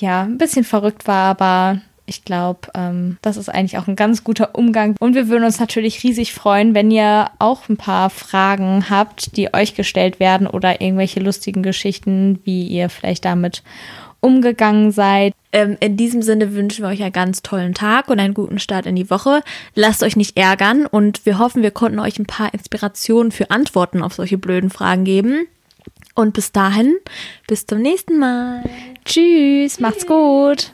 [0.00, 1.80] ja ein bisschen verrückt war, aber
[2.10, 4.96] ich glaube, ähm, das ist eigentlich auch ein ganz guter Umgang.
[4.98, 9.54] Und wir würden uns natürlich riesig freuen, wenn ihr auch ein paar Fragen habt, die
[9.54, 13.62] euch gestellt werden oder irgendwelche lustigen Geschichten, wie ihr vielleicht damit
[14.18, 15.32] umgegangen seid.
[15.52, 18.86] Ähm, in diesem Sinne wünschen wir euch einen ganz tollen Tag und einen guten Start
[18.86, 19.42] in die Woche.
[19.74, 24.02] Lasst euch nicht ärgern und wir hoffen, wir konnten euch ein paar Inspirationen für Antworten
[24.02, 25.46] auf solche blöden Fragen geben.
[26.16, 26.96] Und bis dahin,
[27.46, 28.64] bis zum nächsten Mal.
[29.04, 30.72] Tschüss, macht's gut.